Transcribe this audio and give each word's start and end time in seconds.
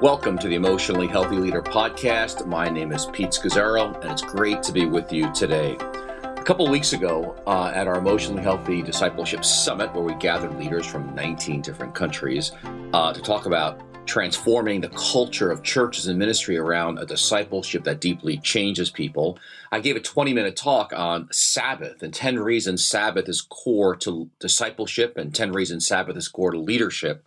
Welcome 0.00 0.38
to 0.38 0.48
the 0.48 0.54
Emotionally 0.54 1.08
Healthy 1.08 1.36
Leader 1.36 1.60
podcast. 1.60 2.46
My 2.46 2.70
name 2.70 2.90
is 2.90 3.04
Pete 3.04 3.32
Scazzero, 3.32 4.00
and 4.00 4.10
it's 4.10 4.22
great 4.22 4.62
to 4.62 4.72
be 4.72 4.86
with 4.86 5.12
you 5.12 5.30
today. 5.34 5.76
A 5.76 6.42
couple 6.42 6.66
weeks 6.70 6.94
ago, 6.94 7.36
uh, 7.46 7.70
at 7.74 7.86
our 7.86 7.98
Emotionally 7.98 8.42
Healthy 8.42 8.80
Discipleship 8.80 9.44
Summit, 9.44 9.92
where 9.92 10.02
we 10.02 10.14
gathered 10.14 10.58
leaders 10.58 10.86
from 10.86 11.14
19 11.14 11.60
different 11.60 11.94
countries 11.94 12.52
uh, 12.94 13.12
to 13.12 13.20
talk 13.20 13.44
about 13.44 13.78
transforming 14.06 14.80
the 14.80 14.88
culture 14.88 15.50
of 15.50 15.62
churches 15.62 16.06
and 16.06 16.18
ministry 16.18 16.56
around 16.56 16.98
a 16.98 17.04
discipleship 17.04 17.84
that 17.84 18.00
deeply 18.00 18.38
changes 18.38 18.88
people, 18.88 19.38
I 19.70 19.80
gave 19.80 19.96
a 19.96 20.00
20 20.00 20.32
minute 20.32 20.56
talk 20.56 20.94
on 20.96 21.28
Sabbath 21.30 22.02
and 22.02 22.14
10 22.14 22.38
reasons 22.38 22.82
Sabbath 22.86 23.28
is 23.28 23.42
core 23.42 23.96
to 23.96 24.30
discipleship 24.38 25.18
and 25.18 25.34
10 25.34 25.52
reasons 25.52 25.86
Sabbath 25.86 26.16
is 26.16 26.26
core 26.26 26.52
to 26.52 26.58
leadership. 26.58 27.22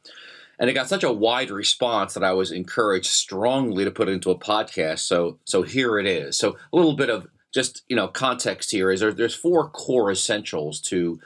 And 0.59 0.70
it 0.70 0.73
got 0.73 0.88
such 0.88 1.04
a 1.04 1.11
wide 1.11 1.49
response 1.49 2.13
that 2.13 2.23
I 2.23 2.33
was 2.33 2.51
encouraged 2.51 3.07
strongly 3.07 3.84
to 3.84 3.91
put 3.91 4.07
it 4.07 4.13
into 4.13 4.31
a 4.31 4.38
podcast. 4.39 4.99
So 4.99 5.39
so 5.45 5.63
here 5.63 5.98
it 5.99 6.05
is. 6.05 6.38
So 6.38 6.57
a 6.71 6.75
little 6.75 6.95
bit 6.95 7.09
of 7.09 7.27
just 7.53 7.84
you 7.88 7.95
know 7.95 8.07
context 8.07 8.71
here 8.71 8.91
is 8.91 8.99
there, 8.99 9.13
there's 9.13 9.35
four 9.35 9.70
core 9.70 10.11
essentials 10.11 10.80
to 10.81 11.20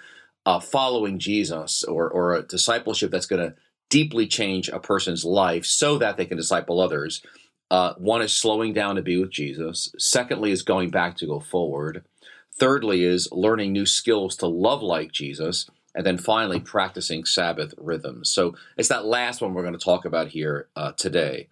uh, 0.45 0.59
following 0.59 1.19
Jesus 1.19 1.83
or 1.83 2.09
or 2.09 2.35
a 2.35 2.43
discipleship 2.43 3.11
that's 3.11 3.25
going 3.25 3.49
to 3.49 3.55
deeply 3.89 4.27
change 4.27 4.69
a 4.69 4.79
person's 4.79 5.23
life 5.23 5.65
so 5.65 5.97
that 5.97 6.17
they 6.17 6.25
can 6.25 6.37
disciple 6.37 6.79
others. 6.79 7.21
Uh, 7.69 7.93
one 7.97 8.21
is 8.21 8.33
slowing 8.33 8.73
down 8.73 8.95
to 8.95 9.01
be 9.01 9.17
with 9.17 9.29
Jesus. 9.29 9.93
Secondly, 9.97 10.51
is 10.51 10.61
going 10.61 10.89
back 10.89 11.17
to 11.17 11.25
go 11.25 11.39
forward. 11.39 12.03
Thirdly, 12.57 13.03
is 13.03 13.29
learning 13.31 13.71
new 13.71 13.85
skills 13.85 14.35
to 14.37 14.47
love 14.47 14.81
like 14.81 15.11
Jesus 15.11 15.69
and 15.97 16.05
then 16.05 16.19
finally 16.19 16.59
practicing 16.59 17.25
Sabbath 17.25 17.73
rhythms. 17.75 18.29
So 18.29 18.55
it's 18.77 18.87
that 18.89 19.05
last 19.05 19.41
one 19.41 19.55
we're 19.55 19.63
going 19.63 19.73
to 19.73 19.83
talk 19.83 20.05
about 20.05 20.27
here 20.27 20.67
uh, 20.75 20.91
today. 20.91 21.47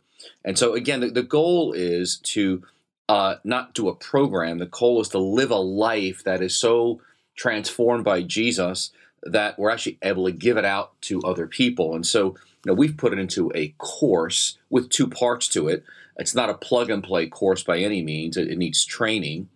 And 0.45 0.57
so 0.57 0.75
again, 0.75 0.99
the, 0.99 1.09
the 1.09 1.23
goal 1.23 1.73
is 1.73 2.17
to 2.17 2.61
uh, 3.09 3.37
not 3.43 3.73
do 3.73 3.89
a 3.89 3.95
program. 3.95 4.59
The 4.59 4.67
goal 4.67 5.01
is 5.01 5.09
to 5.09 5.17
live 5.17 5.49
a 5.49 5.55
life 5.57 6.23
that 6.25 6.43
is 6.43 6.55
so 6.55 7.01
transformed 7.35 8.05
by 8.05 8.21
Jesus 8.21 8.91
that 9.23 9.57
we're 9.57 9.71
actually 9.71 9.97
able 10.03 10.25
to 10.25 10.31
give 10.31 10.57
it 10.57 10.65
out 10.65 11.01
to 11.01 11.21
other 11.21 11.47
people. 11.47 11.95
And 11.95 12.05
so, 12.05 12.27
you 12.27 12.67
know, 12.67 12.73
we've 12.75 12.95
put 12.95 13.13
it 13.13 13.19
into 13.19 13.51
a 13.55 13.69
course 13.79 14.59
with 14.69 14.91
two 14.91 15.07
parts 15.07 15.47
to 15.49 15.69
it. 15.69 15.83
It's 16.17 16.35
not 16.35 16.51
a 16.51 16.53
plug 16.53 16.91
and 16.91 17.03
play 17.03 17.25
course 17.25 17.63
by 17.63 17.79
any 17.79 18.03
means. 18.03 18.37
It, 18.37 18.47
it 18.47 18.59
needs 18.59 18.85
training, 18.85 19.49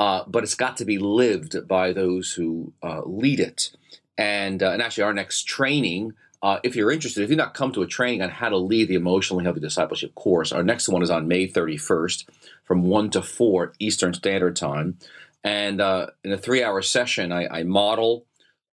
uh, 0.00 0.24
but 0.26 0.42
it's 0.42 0.56
got 0.56 0.76
to 0.78 0.84
be 0.84 0.98
lived 0.98 1.68
by 1.68 1.92
those 1.92 2.32
who 2.32 2.72
uh, 2.82 3.02
lead 3.04 3.38
it 3.38 3.70
and 4.18 4.62
uh, 4.62 4.70
and 4.70 4.82
actually 4.82 5.04
our 5.04 5.14
next 5.14 5.44
training. 5.44 6.14
Uh, 6.42 6.58
if 6.64 6.74
you're 6.74 6.90
interested, 6.90 7.22
if 7.22 7.30
you've 7.30 7.36
not 7.36 7.54
come 7.54 7.70
to 7.70 7.82
a 7.82 7.86
training 7.86 8.20
on 8.20 8.28
how 8.28 8.48
to 8.48 8.56
lead 8.56 8.88
the 8.88 8.96
emotionally 8.96 9.44
healthy 9.44 9.60
discipleship 9.60 10.12
course, 10.16 10.50
our 10.50 10.64
next 10.64 10.88
one 10.88 11.00
is 11.00 11.10
on 11.10 11.28
May 11.28 11.46
31st 11.46 12.24
from 12.64 12.82
1 12.82 13.10
to 13.10 13.22
4 13.22 13.74
Eastern 13.78 14.12
Standard 14.12 14.56
Time. 14.56 14.98
And 15.44 15.80
uh, 15.80 16.08
in 16.24 16.32
a 16.32 16.38
three 16.38 16.64
hour 16.64 16.82
session, 16.82 17.30
I, 17.30 17.46
I 17.46 17.62
model 17.62 18.26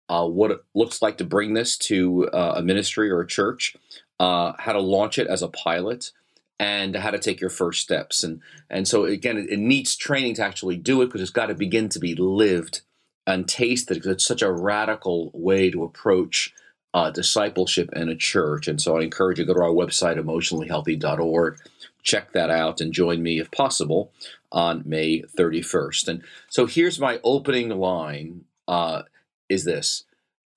uh, 0.08 0.26
what 0.26 0.50
it 0.50 0.60
looks 0.74 1.02
like 1.02 1.18
to 1.18 1.24
bring 1.24 1.54
this 1.54 1.76
to 1.76 2.28
uh, 2.28 2.54
a 2.56 2.62
ministry 2.62 3.10
or 3.10 3.20
a 3.20 3.26
church, 3.26 3.76
uh, 4.20 4.52
how 4.58 4.72
to 4.72 4.80
launch 4.80 5.18
it 5.18 5.26
as 5.26 5.42
a 5.42 5.48
pilot, 5.48 6.12
and 6.58 6.94
how 6.96 7.10
to 7.10 7.18
take 7.18 7.40
your 7.40 7.50
first 7.50 7.80
steps. 7.80 8.22
And, 8.22 8.40
and 8.70 8.86
so, 8.86 9.04
again, 9.04 9.36
it, 9.36 9.50
it 9.50 9.58
needs 9.58 9.96
training 9.96 10.34
to 10.34 10.44
actually 10.44 10.76
do 10.76 11.02
it 11.02 11.06
because 11.06 11.20
it's 11.20 11.30
got 11.30 11.46
to 11.46 11.54
begin 11.54 11.88
to 11.90 11.98
be 11.98 12.14
lived 12.14 12.82
and 13.26 13.48
taste 13.48 13.90
it 13.90 13.94
because 13.94 14.12
it's 14.12 14.26
such 14.26 14.42
a 14.42 14.52
radical 14.52 15.30
way 15.34 15.70
to 15.70 15.82
approach 15.84 16.54
uh, 16.94 17.10
discipleship 17.10 17.90
in 17.94 18.08
a 18.08 18.16
church. 18.16 18.68
And 18.68 18.80
so 18.80 18.96
I 18.96 19.02
encourage 19.02 19.38
you 19.38 19.44
to 19.44 19.52
go 19.52 19.58
to 19.58 19.64
our 19.64 19.70
website, 19.70 20.16
emotionallyhealthy.org, 20.16 21.58
check 22.02 22.32
that 22.32 22.50
out, 22.50 22.80
and 22.80 22.92
join 22.92 23.22
me 23.22 23.38
if 23.38 23.50
possible 23.50 24.12
on 24.52 24.82
May 24.86 25.22
31st. 25.22 26.08
And 26.08 26.22
so 26.48 26.66
here's 26.66 26.98
my 26.98 27.20
opening 27.22 27.68
line 27.68 28.44
uh, 28.68 29.02
is 29.48 29.64
this 29.64 30.04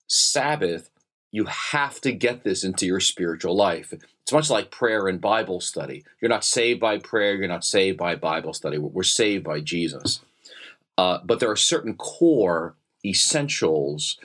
Sabbath, 0.08 0.90
you 1.32 1.46
have 1.46 2.00
to 2.02 2.12
get 2.12 2.44
this 2.44 2.64
into 2.64 2.86
your 2.86 3.00
spiritual 3.00 3.56
life. 3.56 3.94
It's 3.94 4.32
much 4.32 4.50
like 4.50 4.72
prayer 4.72 5.08
and 5.08 5.20
Bible 5.20 5.60
study. 5.60 6.04
You're 6.22 6.30
not 6.30 6.46
saved 6.46 6.80
by 6.80 7.00
prayer, 7.00 7.36
you're 7.36 7.48
not 7.48 7.66
saved 7.66 7.98
by 7.98 8.16
Bible 8.16 8.54
study. 8.54 8.78
We're 8.78 9.04
saved 9.04 9.44
by 9.44 9.60
Jesus. 9.60 10.22
Uh, 11.00 11.18
but 11.24 11.40
there 11.40 11.50
are 11.50 11.56
certain 11.56 11.96
core 11.96 12.76
essentials 13.06 14.20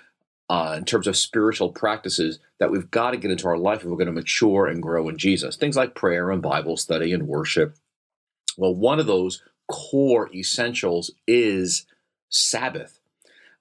uh, 0.50 0.74
in 0.76 0.84
terms 0.84 1.06
of 1.06 1.16
spiritual 1.16 1.70
practices 1.70 2.40
that 2.58 2.72
we've 2.72 2.90
got 2.90 3.12
to 3.12 3.16
get 3.16 3.30
into 3.30 3.46
our 3.46 3.56
life 3.56 3.82
if 3.82 3.84
we're 3.84 3.96
going 3.96 4.08
to 4.08 4.12
mature 4.12 4.66
and 4.66 4.82
grow 4.82 5.08
in 5.08 5.16
Jesus. 5.16 5.54
Things 5.54 5.76
like 5.76 5.94
prayer 5.94 6.32
and 6.32 6.42
Bible 6.42 6.76
study 6.76 7.12
and 7.12 7.28
worship. 7.28 7.76
Well, 8.56 8.74
one 8.74 8.98
of 8.98 9.06
those 9.06 9.40
core 9.68 10.28
essentials 10.34 11.12
is 11.28 11.86
Sabbath. 12.28 12.98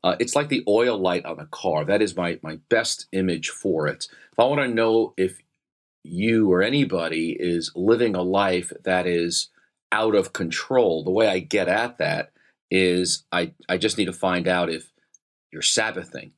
Uh, 0.03 0.16
it's 0.19 0.35
like 0.35 0.50
the 0.50 0.63
oil 0.68 0.97
light 0.97 1.24
on 1.24 1.40
a 1.40 1.45
car. 1.45 1.85
That 1.85 2.01
is 2.01 2.18
my, 2.18 2.40
my 2.41 2.57
best 2.68 3.06
image 3.12 3.50
for 3.50 3.88
it. 3.88 4.07
If 4.31 4.40
I 4.40 4.45
want 4.45 4.62
to 4.62 4.68
know 4.68 5.13
if 5.18 5.38
you 6.01 6.51
or 6.51 6.63
anybody 6.63 7.38
is 7.40 7.72
living 7.75 8.16
a 8.16 8.24
life 8.24 8.74
that 8.84 9.06
is 9.06 9.50
out 9.91 10.16
of 10.16 10.34
control, 10.34 11.03
the 11.03 11.12
way 11.12 11.28
I 11.28 11.38
get 11.38 11.68
at 11.68 12.00
that 12.00 12.31
is 12.73 13.23
I, 13.31 13.53
I 13.69 13.78
just 13.78 13.97
need 14.00 14.06
to 14.06 14.13
find 14.13 14.47
out 14.47 14.69
if 14.69 14.91
you're 15.51 15.61
Sabbathing 15.61 16.31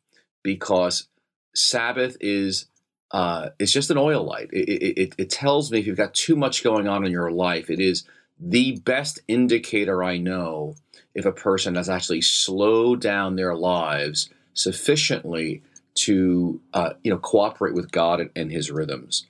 because 0.43 1.07
Sabbath 1.55 2.17
is 2.19 2.67
uh, 3.11 3.49
it's 3.59 3.71
just 3.71 3.89
an 3.89 3.97
oil 3.97 4.25
light. 4.25 4.49
It, 4.51 4.97
it, 4.97 5.15
it 5.17 5.29
tells 5.29 5.71
me 5.71 5.79
if 5.79 5.87
you've 5.87 5.95
got 5.95 6.13
too 6.13 6.35
much 6.35 6.63
going 6.63 6.87
on 6.87 7.05
in 7.05 7.11
your 7.11 7.31
life. 7.31 7.69
It 7.69 7.79
is 7.79 8.03
the 8.37 8.77
best 8.79 9.19
indicator 9.27 10.03
I 10.03 10.17
know 10.17 10.75
if 11.13 11.25
a 11.25 11.31
person 11.31 11.75
has 11.75 11.87
actually 11.87 12.21
slowed 12.21 12.99
down 12.99 13.37
their 13.37 13.55
lives 13.55 14.29
sufficiently 14.53 15.61
to 15.93 16.59
uh, 16.73 16.93
you 17.03 17.11
know 17.11 17.17
cooperate 17.17 17.73
with 17.73 17.91
God 17.91 18.19
and, 18.19 18.29
and 18.35 18.51
His 18.51 18.69
rhythms. 18.69 19.25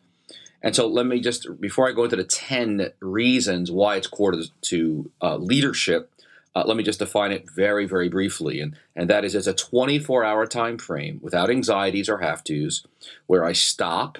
And 0.63 0.75
so 0.75 0.87
let 0.87 1.05
me 1.05 1.19
just 1.19 1.61
before 1.61 1.87
I 1.87 1.91
go 1.91 2.05
into 2.05 2.15
the 2.15 2.23
ten 2.23 2.89
reasons 2.99 3.71
why 3.71 3.97
it's 3.97 4.07
core 4.07 4.31
to, 4.31 4.45
to 4.61 5.11
uh, 5.21 5.37
leadership, 5.37 6.09
uh, 6.55 6.63
let 6.65 6.77
me 6.77 6.83
just 6.83 6.99
define 6.99 7.31
it 7.31 7.49
very, 7.51 7.85
very 7.85 8.07
briefly, 8.07 8.61
and, 8.61 8.77
and 8.95 9.09
that 9.09 9.25
is 9.25 9.35
it's 9.35 9.47
a 9.47 9.53
24 9.53 10.23
hour 10.23 10.47
time 10.47 10.77
frame 10.77 11.19
without 11.21 11.49
anxieties 11.49 12.07
or 12.07 12.19
have 12.19 12.43
tos, 12.43 12.85
where 13.27 13.43
I 13.43 13.51
stop, 13.51 14.19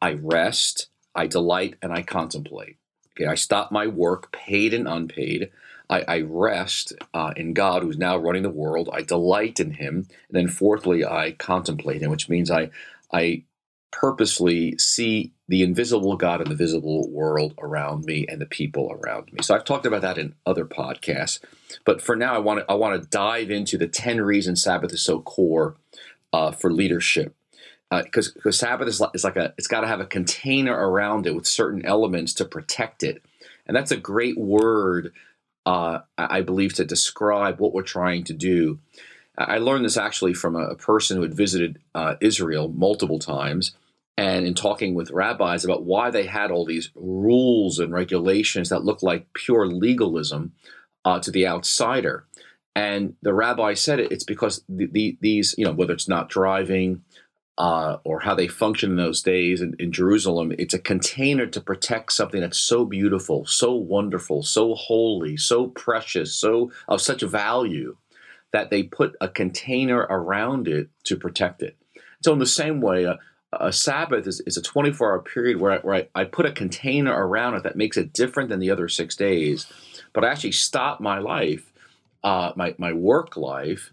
I 0.00 0.14
rest, 0.14 0.88
I 1.14 1.26
delight, 1.26 1.74
and 1.82 1.92
I 1.92 2.02
contemplate. 2.02 2.76
Okay, 3.12 3.26
I 3.26 3.34
stop 3.34 3.70
my 3.70 3.86
work, 3.86 4.32
paid 4.32 4.72
and 4.72 4.88
unpaid. 4.88 5.50
I, 5.90 6.00
I 6.08 6.20
rest 6.22 6.94
uh, 7.12 7.34
in 7.36 7.52
God, 7.52 7.82
who's 7.82 7.98
now 7.98 8.16
running 8.16 8.42
the 8.42 8.48
world. 8.48 8.88
I 8.90 9.02
delight 9.02 9.60
in 9.60 9.72
Him, 9.72 10.06
and 10.28 10.30
then 10.30 10.48
fourthly, 10.48 11.04
I 11.04 11.32
contemplate 11.32 12.00
Him, 12.00 12.10
which 12.10 12.30
means 12.30 12.50
I 12.50 12.70
I 13.12 13.44
purposely 13.90 14.78
see 14.78 15.32
the 15.52 15.62
invisible 15.62 16.16
God 16.16 16.40
and 16.40 16.50
the 16.50 16.54
visible 16.54 17.10
world 17.10 17.52
around 17.58 18.06
me 18.06 18.24
and 18.26 18.40
the 18.40 18.46
people 18.46 18.90
around 18.90 19.30
me. 19.30 19.42
So 19.42 19.54
I've 19.54 19.66
talked 19.66 19.84
about 19.84 20.00
that 20.00 20.16
in 20.16 20.34
other 20.46 20.64
podcasts, 20.64 21.40
but 21.84 22.00
for 22.00 22.16
now 22.16 22.34
I 22.34 22.38
want 22.38 22.60
to 22.60 22.72
I 22.72 22.74
want 22.74 22.98
to 22.98 23.06
dive 23.06 23.50
into 23.50 23.76
the 23.76 23.86
ten 23.86 24.22
reasons 24.22 24.62
Sabbath 24.62 24.94
is 24.94 25.02
so 25.02 25.20
core 25.20 25.76
uh, 26.32 26.52
for 26.52 26.72
leadership. 26.72 27.34
Because 27.90 28.28
uh, 28.28 28.32
because 28.34 28.58
Sabbath 28.58 28.88
is 28.88 28.98
like, 28.98 29.22
like 29.22 29.36
a 29.36 29.52
it's 29.58 29.66
got 29.66 29.82
to 29.82 29.88
have 29.88 30.00
a 30.00 30.06
container 30.06 30.74
around 30.74 31.26
it 31.26 31.34
with 31.34 31.46
certain 31.46 31.84
elements 31.84 32.32
to 32.34 32.46
protect 32.46 33.02
it, 33.02 33.22
and 33.66 33.76
that's 33.76 33.90
a 33.92 33.98
great 33.98 34.38
word 34.38 35.12
uh, 35.66 35.98
I 36.16 36.40
believe 36.40 36.72
to 36.76 36.86
describe 36.86 37.60
what 37.60 37.74
we're 37.74 37.82
trying 37.82 38.24
to 38.24 38.32
do. 38.32 38.78
I 39.36 39.58
learned 39.58 39.84
this 39.84 39.98
actually 39.98 40.32
from 40.32 40.56
a 40.56 40.76
person 40.76 41.18
who 41.18 41.22
had 41.22 41.34
visited 41.34 41.78
uh, 41.94 42.14
Israel 42.22 42.68
multiple 42.68 43.18
times, 43.18 43.76
and 44.18 44.46
in 44.46 44.54
talking 44.54 44.94
with 44.94 45.10
rabbis 45.10 45.64
about 45.64 45.84
why 45.84 46.10
they 46.10 46.26
had 46.26 46.50
all 46.50 46.64
these 46.64 46.90
rules 46.94 47.78
and 47.78 47.92
regulations 47.92 48.68
that 48.68 48.84
looked 48.84 49.02
like 49.02 49.32
pure 49.32 49.66
legalism 49.66 50.52
uh, 51.04 51.18
to 51.20 51.30
the 51.30 51.46
outsider. 51.46 52.26
And 52.74 53.16
the 53.22 53.34
rabbi 53.34 53.74
said 53.74 54.00
it, 54.00 54.12
it's 54.12 54.24
because 54.24 54.64
the, 54.68 54.86
the, 54.86 55.18
these, 55.20 55.54
you 55.58 55.64
know, 55.64 55.72
whether 55.72 55.92
it's 55.92 56.08
not 56.08 56.28
driving 56.28 57.02
uh, 57.58 57.98
or 58.04 58.20
how 58.20 58.34
they 58.34 58.48
function 58.48 58.90
in 58.90 58.96
those 58.96 59.22
days 59.22 59.60
in, 59.60 59.74
in 59.78 59.92
Jerusalem, 59.92 60.52
it's 60.58 60.74
a 60.74 60.78
container 60.78 61.46
to 61.46 61.60
protect 61.60 62.12
something 62.12 62.40
that's 62.40 62.58
so 62.58 62.84
beautiful, 62.84 63.44
so 63.44 63.74
wonderful, 63.74 64.42
so 64.42 64.74
holy, 64.74 65.36
so 65.36 65.68
precious, 65.68 66.34
so 66.34 66.72
of 66.88 67.02
such 67.02 67.22
value 67.22 67.96
that 68.52 68.70
they 68.70 68.82
put 68.82 69.16
a 69.20 69.28
container 69.28 69.98
around 69.98 70.68
it 70.68 70.88
to 71.04 71.16
protect 71.16 71.62
it. 71.62 71.76
So, 72.22 72.32
in 72.32 72.38
the 72.38 72.46
same 72.46 72.80
way, 72.80 73.04
uh, 73.04 73.16
a 73.52 73.72
Sabbath 73.72 74.26
is, 74.26 74.40
is 74.46 74.56
a 74.56 74.62
24 74.62 75.12
hour 75.12 75.18
period 75.20 75.60
where, 75.60 75.72
I, 75.72 75.78
where 75.78 75.94
I, 75.94 76.08
I, 76.14 76.24
put 76.24 76.46
a 76.46 76.52
container 76.52 77.12
around 77.12 77.54
it 77.54 77.62
that 77.64 77.76
makes 77.76 77.96
it 77.96 78.12
different 78.12 78.48
than 78.48 78.60
the 78.60 78.70
other 78.70 78.88
six 78.88 79.14
days. 79.16 79.66
But 80.12 80.24
I 80.24 80.30
actually 80.30 80.52
stop 80.52 81.00
my 81.00 81.18
life, 81.18 81.72
uh, 82.24 82.52
my, 82.56 82.74
my 82.78 82.92
work 82.92 83.36
life, 83.36 83.92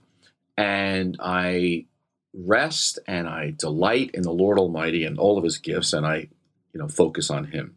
and 0.58 1.18
I 1.20 1.86
rest 2.34 3.00
and 3.08 3.28
I 3.28 3.54
delight 3.58 4.12
in 4.14 4.24
the 4.24 4.32
Lord 4.32 4.60
Almighty 4.60 5.04
and 5.04 5.18
all 5.18 5.38
of 5.38 5.44
his 5.44 5.58
gifts. 5.58 5.94
And 5.94 6.06
I 6.06 6.30
you 6.74 6.80
know, 6.80 6.88
focus 6.88 7.30
on 7.30 7.46
Him. 7.46 7.76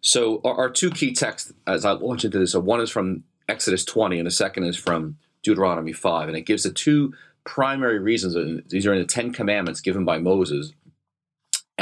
So 0.00 0.40
our, 0.44 0.54
our 0.54 0.70
two 0.70 0.90
key 0.90 1.12
texts, 1.12 1.52
as 1.66 1.84
I 1.84 1.92
launch 1.92 2.24
into 2.24 2.38
this, 2.38 2.54
one 2.54 2.80
is 2.80 2.90
from 2.90 3.24
Exodus 3.48 3.84
20, 3.84 4.18
and 4.18 4.26
the 4.26 4.30
second 4.30 4.64
is 4.64 4.76
from 4.76 5.16
Deuteronomy 5.42 5.92
5, 5.92 6.28
and 6.28 6.36
it 6.36 6.42
gives 6.42 6.62
the 6.62 6.72
two 6.72 7.12
primary 7.44 7.98
reasons. 7.98 8.62
These 8.68 8.86
are 8.86 8.92
in 8.92 9.00
the 9.00 9.06
Ten 9.06 9.32
Commandments 9.32 9.80
given 9.80 10.04
by 10.04 10.18
Moses. 10.18 10.72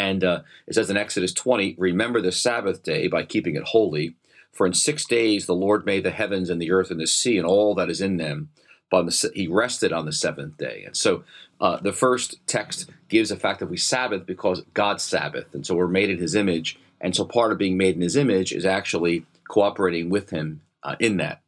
And 0.01 0.25
uh, 0.25 0.41
it 0.67 0.75
says 0.75 0.89
in 0.89 0.97
Exodus 0.97 1.35
20, 1.35 1.75
remember 1.77 2.23
the 2.23 2.33
Sabbath 2.33 2.83
day 2.83 3.07
by 3.07 3.23
keeping 3.23 3.55
it 3.55 3.65
holy. 3.65 4.15
For 4.51 4.67
in 4.67 4.73
six 4.73 5.05
days 5.05 5.45
the 5.45 5.55
Lord 5.55 5.85
made 5.85 6.05
the 6.05 6.11
heavens 6.11 6.49
and 6.49 6.61
the 6.61 6.71
earth 6.71 6.91
and 6.91 6.99
the 6.99 7.07
sea 7.07 7.37
and 7.37 7.47
all 7.47 7.75
that 7.75 7.91
is 7.91 8.01
in 8.01 8.17
them. 8.17 8.49
But 8.91 9.05
the, 9.05 9.31
he 9.35 9.47
rested 9.47 9.93
on 9.93 10.07
the 10.07 10.13
seventh 10.13 10.57
day. 10.57 10.85
And 10.87 10.97
so 10.97 11.23
uh, 11.61 11.77
the 11.81 11.93
first 11.93 12.37
text 12.47 12.89
gives 13.11 13.29
the 13.29 13.37
fact 13.37 13.61
that 13.61 13.67
we 13.69 13.77
Sabbath 13.77 14.25
because 14.25 14.63
God's 14.73 15.05
Sabbath. 15.05 15.55
And 15.55 15.67
so 15.67 15.75
we're 15.75 15.87
made 15.87 16.09
in 16.09 16.19
his 16.19 16.35
image. 16.35 16.79
And 16.99 17.15
so 17.15 17.27
part 17.27 17.53
of 17.53 17.59
being 17.59 17.77
made 17.77 17.95
in 17.95 18.01
his 18.01 18.17
image 18.17 18.53
is 18.53 18.65
actually 18.65 19.27
cooperating 19.49 20.09
with 20.09 20.31
him 20.31 20.63
uh, 20.83 20.97
in 20.99 21.19
that. 21.19 21.43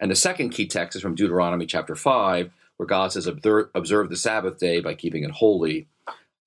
And 0.00 0.10
the 0.10 0.16
second 0.16 0.50
key 0.50 0.66
text 0.66 0.96
is 0.96 1.02
from 1.02 1.14
Deuteronomy 1.14 1.66
chapter 1.66 1.94
5, 1.94 2.50
where 2.78 2.86
God 2.86 3.12
says, 3.12 3.26
Observe 3.26 4.08
the 4.08 4.16
Sabbath 4.16 4.58
day 4.58 4.80
by 4.80 4.94
keeping 4.94 5.24
it 5.24 5.32
holy. 5.32 5.88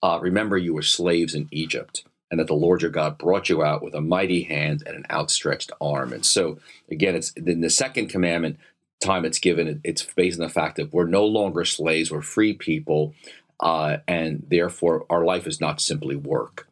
Uh, 0.04 0.20
remember, 0.22 0.58
you 0.58 0.74
were 0.74 0.82
slaves 0.82 1.36
in 1.36 1.48
Egypt, 1.52 2.04
and 2.30 2.40
that 2.40 2.48
the 2.48 2.54
Lord 2.54 2.82
your 2.82 2.92
God 2.92 3.18
brought 3.18 3.50
you 3.50 3.64
out 3.64 3.84
with 3.84 3.94
a 3.94 4.02
mighty 4.02 4.44
hand 4.44 4.84
and 4.86 4.96
an 4.96 5.06
outstretched 5.10 5.72
arm. 5.80 6.14
And 6.14 6.26
so, 6.26 6.60
again, 6.90 7.16
it's 7.16 7.32
in 7.32 7.62
the 7.62 7.70
second 7.70 8.08
commandment 8.08 8.58
time 9.02 9.26
it's 9.26 9.40
given, 9.40 9.82
it's 9.84 10.04
based 10.04 10.40
on 10.40 10.46
the 10.46 10.54
fact 10.54 10.78
that 10.78 10.94
we're 10.94 11.06
no 11.08 11.26
longer 11.26 11.66
slaves, 11.66 12.12
we're 12.12 12.22
free 12.22 12.54
people, 12.54 13.14
uh, 13.60 13.98
and 14.08 14.46
therefore 14.50 15.06
our 15.10 15.26
life 15.26 15.48
is 15.48 15.60
not 15.60 15.82
simply 15.82 16.16
work. 16.16 16.68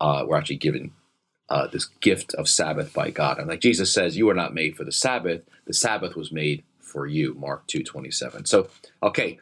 Uh, 0.00 0.24
we're 0.26 0.38
actually 0.38 0.56
given 0.56 0.92
uh, 1.48 1.66
this 1.66 1.86
gift 2.00 2.34
of 2.34 2.48
Sabbath 2.48 2.92
by 2.92 3.10
God. 3.10 3.38
And 3.38 3.48
like 3.48 3.60
Jesus 3.60 3.92
says, 3.92 4.16
you 4.16 4.28
are 4.30 4.34
not 4.34 4.54
made 4.54 4.76
for 4.76 4.84
the 4.84 4.92
Sabbath. 4.92 5.42
The 5.66 5.74
Sabbath 5.74 6.16
was 6.16 6.32
made 6.32 6.64
for 6.80 7.06
you, 7.06 7.34
Mark 7.34 7.66
2.27. 7.68 8.48
So, 8.48 8.68
okay, 9.02 9.38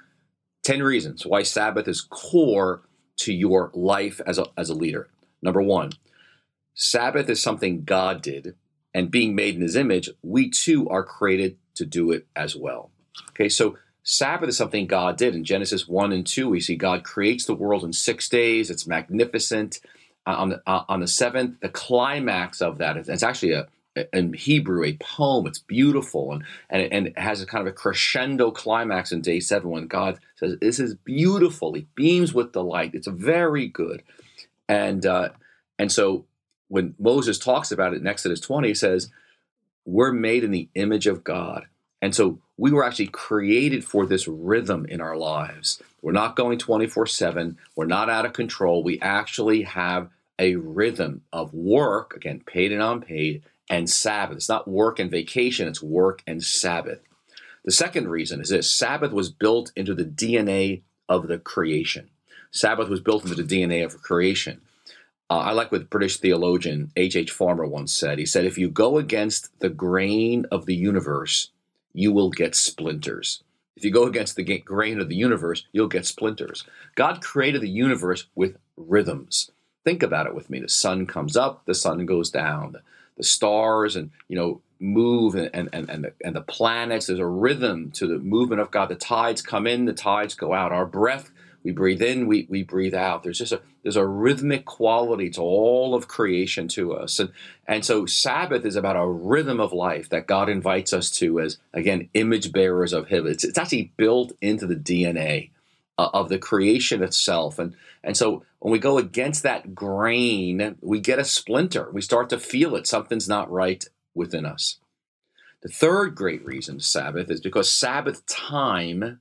10 0.65 0.83
reasons 0.83 1.25
why 1.25 1.43
Sabbath 1.43 1.89
is 1.89 2.01
core 2.01 2.83
to 3.21 3.33
your 3.33 3.71
life 3.75 4.21
as 4.27 4.39
a, 4.39 4.47
as 4.57 4.71
a 4.71 4.75
leader. 4.75 5.09
Number 5.43 5.63
one, 5.63 5.93
Sabbath 6.75 7.29
is 7.29 7.43
something 7.43 7.85
God 7.85 8.23
did, 8.23 8.55
and 8.95 9.11
being 9.11 9.35
made 9.35 9.55
in 9.55 9.61
his 9.61 9.77
image, 9.77 10.11
we 10.23 10.51
too 10.51 10.89
are 10.89 11.05
created 11.05 11.57
to 11.75 11.85
do 11.85 12.11
it 12.11 12.27
as 12.35 12.57
well. 12.57 12.91
Okay, 13.31 13.49
so 13.49 13.77
Sabbath 14.03 14.49
is 14.49 14.57
something 14.57 14.87
God 14.87 15.17
did. 15.17 15.35
In 15.35 15.45
Genesis 15.45 15.87
1 15.87 16.13
and 16.13 16.27
2, 16.27 16.49
we 16.49 16.61
see 16.61 16.77
God 16.77 17.05
creates 17.05 17.45
the 17.45 17.55
world 17.55 17.85
in 17.85 17.93
six 17.93 18.29
days. 18.29 18.71
It's 18.71 18.87
magnificent. 18.87 19.81
Uh, 20.27 20.37
on, 20.37 20.49
the, 20.51 20.63
uh, 20.67 20.85
on 20.89 21.01
the 21.01 21.09
seventh, 21.09 21.61
the 21.61 21.69
climax 21.69 22.61
of 22.61 22.79
that, 22.79 22.97
it's 22.97 23.23
actually 23.23 23.53
a, 23.53 23.67
in 24.13 24.33
Hebrew, 24.33 24.85
a 24.85 24.97
poem. 24.99 25.47
It's 25.47 25.59
beautiful 25.59 26.33
and, 26.33 26.45
and, 26.69 26.93
and 26.93 27.07
it 27.09 27.19
has 27.19 27.43
a 27.43 27.47
kind 27.47 27.67
of 27.67 27.73
a 27.73 27.77
crescendo 27.77 28.51
climax 28.51 29.13
in 29.13 29.21
day 29.21 29.41
seven 29.41 29.71
when 29.71 29.87
God 29.87 30.19
says, 30.37 30.57
This 30.61 30.79
is 30.79 30.95
beautiful. 30.95 31.73
He 31.75 31.87
beams 31.95 32.33
with 32.33 32.53
delight. 32.53 32.95
It's 32.95 33.09
very 33.09 33.67
good. 33.67 34.03
And, 34.69 35.05
uh, 35.05 35.31
and 35.79 35.91
so 35.91 36.27
when 36.69 36.95
Moses 36.99 37.39
talks 37.39 37.73
about 37.73 37.93
it 37.93 38.01
in 38.01 38.07
Exodus 38.07 38.41
20, 38.41 38.69
he 38.69 38.75
says, 38.75 39.11
We're 39.85 40.13
made 40.13 40.45
in 40.45 40.51
the 40.53 40.69
image 40.75 41.07
of 41.07 41.25
God. 41.25 41.67
And 42.03 42.15
so 42.15 42.41
we 42.57 42.71
were 42.71 42.85
actually 42.85 43.09
created 43.09 43.85
for 43.85 44.07
this 44.07 44.29
rhythm 44.29 44.87
in 44.87 45.01
our 45.01 45.17
lives. 45.17 45.83
We're 46.03 46.13
not 46.13 46.37
going 46.37 46.59
24 46.59 47.07
7, 47.07 47.59
we're 47.75 47.87
not 47.87 48.09
out 48.09 48.25
of 48.25 48.33
control. 48.33 48.83
We 48.83 49.01
actually 49.01 49.63
have 49.63 50.09
a 50.39 50.57
rhythm 50.57 51.23
of 51.33 51.53
work, 51.53 52.17
again, 52.17 52.41
paid 52.41 52.73
and 52.73 52.81
unpaid, 52.81 53.43
and 53.71 53.89
Sabbath. 53.89 54.37
It's 54.37 54.49
not 54.49 54.69
work 54.69 54.99
and 54.99 55.11
vacation, 55.11 55.69
it's 55.69 55.83
work 55.83 56.23
and 56.27 56.43
Sabbath. 56.43 57.01
The 57.65 57.71
second 57.71 58.09
reason 58.09 58.41
is 58.41 58.49
this 58.49 58.71
Sabbath 58.71 59.13
was 59.13 59.31
built 59.31 59.71
into 59.77 59.95
the 59.95 60.05
DNA 60.05 60.83
of 61.09 61.29
the 61.29 61.39
creation. 61.39 62.11
Sabbath 62.51 62.89
was 62.89 63.01
built 63.01 63.23
into 63.25 63.41
the 63.41 63.63
DNA 63.63 63.85
of 63.85 64.03
creation. 64.03 64.61
Uh, 65.31 65.39
I 65.39 65.53
like 65.53 65.71
what 65.71 65.89
British 65.89 66.17
theologian 66.17 66.91
H. 66.97 67.15
H. 67.15 67.31
Farmer 67.31 67.65
once 67.65 67.93
said. 67.93 68.19
He 68.19 68.27
said, 68.27 68.45
If 68.45 68.59
you 68.59 68.69
go 68.69 68.99
against 68.99 69.61
the 69.61 69.69
grain 69.69 70.47
of 70.51 70.67
the 70.67 70.75
universe, 70.75 71.51
you 71.93 72.11
will 72.11 72.31
get 72.31 72.57
splinters. 72.57 73.45
If 73.77 73.85
you 73.85 73.93
go 73.93 74.05
against 74.05 74.35
the 74.35 74.59
grain 74.59 75.01
of 75.01 75.09
the 75.09 75.15
universe, 75.15 75.65
you'll 75.71 75.87
get 75.87 76.05
splinters. 76.05 76.65
God 76.97 77.23
created 77.23 77.61
the 77.61 77.69
universe 77.69 78.27
with 78.35 78.57
rhythms. 78.77 79.53
Think 79.85 80.03
about 80.03 80.27
it 80.27 80.35
with 80.35 80.51
me. 80.51 80.59
The 80.59 80.69
sun 80.69 81.07
comes 81.07 81.37
up, 81.37 81.65
the 81.65 81.75
sun 81.75 82.05
goes 82.05 82.31
down 82.31 82.77
the 83.21 83.27
stars 83.27 83.97
and 83.97 84.11
you 84.29 84.37
know 84.37 84.63
move 84.81 85.35
and 85.35 85.51
and 85.53 85.69
and 85.73 86.05
the, 86.05 86.13
and 86.25 86.35
the 86.35 86.41
planets. 86.41 87.07
There's 87.07 87.19
a 87.19 87.27
rhythm 87.27 87.91
to 87.93 88.07
the 88.07 88.19
movement 88.19 88.63
of 88.63 88.71
God. 88.71 88.89
The 88.89 88.95
tides 88.95 89.43
come 89.43 89.67
in, 89.67 89.85
the 89.85 89.93
tides 89.93 90.35
go 90.35 90.55
out. 90.55 90.73
Our 90.73 90.87
breath, 90.87 91.31
we 91.63 91.71
breathe 91.71 92.01
in, 92.01 92.27
we 92.27 92.47
we 92.49 92.63
breathe 92.63 92.95
out. 92.95 93.23
There's 93.23 93.39
just 93.39 93.53
a 93.53 93.61
there's 93.83 93.97
a 93.97 94.07
rhythmic 94.07 94.65
quality 94.65 95.29
to 95.31 95.43
all 95.43 95.95
of 95.95 96.09
creation 96.09 96.67
to 96.69 96.95
us, 96.95 97.19
and 97.19 97.31
and 97.67 97.85
so 97.85 98.07
Sabbath 98.07 98.65
is 98.65 98.77
about 98.77 98.97
a 98.97 99.07
rhythm 99.07 99.61
of 99.61 99.75
life 99.75 100.09
that 100.09 100.27
God 100.27 100.49
invites 100.49 100.95
us 100.95 101.11
to 101.19 101.41
as 101.41 101.59
again 101.75 102.09
image 102.15 102.53
bearers 102.53 102.95
of 102.95 103.09
Him. 103.09 103.27
It's 103.27 103.45
it's 103.45 103.59
actually 103.59 103.93
built 103.99 104.33
into 104.41 104.67
the 104.67 104.77
DNA 104.77 105.51
uh, 106.01 106.09
of 106.15 106.31
the 106.31 106.39
creation 106.39 107.03
itself. 107.03 107.59
And, 107.59 107.75
and 108.03 108.17
so 108.17 108.43
when 108.61 108.73
we 108.73 108.79
go 108.79 108.97
against 108.97 109.43
that 109.43 109.75
grain, 109.75 110.77
we 110.81 110.99
get 110.99 111.19
a 111.19 111.25
splinter. 111.27 111.91
We 111.93 112.01
start 112.01 112.31
to 112.31 112.39
feel 112.39 112.75
it. 112.75 112.87
Something's 112.87 113.29
not 113.29 113.51
right 113.51 113.85
within 114.15 114.47
us. 114.47 114.79
The 115.63 115.69
third 115.69 116.15
great 116.15 116.43
reason 116.43 116.81
Sabbath 116.81 117.31
is 117.31 117.43
because 117.43 117.71
Sabbath 117.71 118.25
time 118.25 119.21